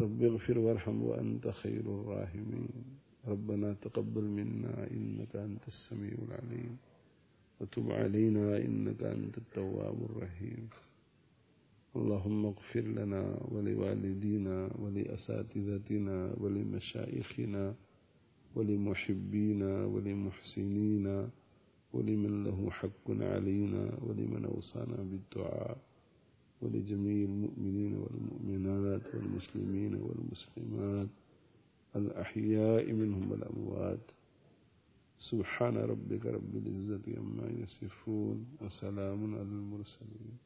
رب 0.00 0.22
اغفر 0.22 0.58
وارحم 0.58 1.02
وأنت 1.02 1.48
خير 1.48 1.80
الراحمين. 1.80 2.68
ربنا 3.28 3.72
تقبل 3.82 4.24
منا 4.24 4.90
إنك 4.90 5.36
أنت 5.36 5.68
السميع 5.68 6.14
العليم. 6.28 6.76
وتب 7.60 7.92
علينا 7.92 8.56
إنك 8.56 9.02
أنت 9.02 9.38
التواب 9.38 9.98
الرحيم. 10.10 10.68
اللهم 11.96 12.46
اغفر 12.46 12.80
لنا 12.80 13.22
ولوالدينا 13.52 14.70
ولأساتذتنا 14.78 16.34
ولمشائخنا 16.40 17.74
ولمحبينا 18.54 19.84
ولمحسنينا 19.86 21.28
ولمن 21.92 22.44
له 22.44 22.70
حق 22.70 23.06
علينا 23.10 23.98
ولمن 24.02 24.44
أوصانا 24.44 24.96
بالدعاء 24.96 25.78
ولجميع 26.62 27.24
المؤمنين 27.28 27.92
والمؤمنات 27.96 29.14
والمسلمين 29.14 29.94
والمسلمات 29.94 31.08
الأحياء 31.96 32.92
منهم 32.92 33.30
والأموات 33.30 34.10
سبحان 35.18 35.76
ربك 35.76 36.26
رب 36.26 36.56
العزة 36.56 37.02
عما 37.18 37.46
يصفون 37.62 38.46
وسلام 38.60 39.34
على 39.34 39.42
المرسلين 39.62 40.36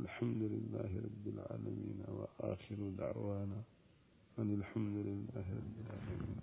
الحمد 0.00 0.42
لله 0.42 0.90
رب 1.06 1.24
العالمين 1.34 1.98
وآخر 2.08 2.78
دعوانا 2.98 3.62
أن 4.38 4.50
الحمد 4.60 4.96
لله 5.06 5.46
رب 5.60 5.76
العالمين. 5.84 6.40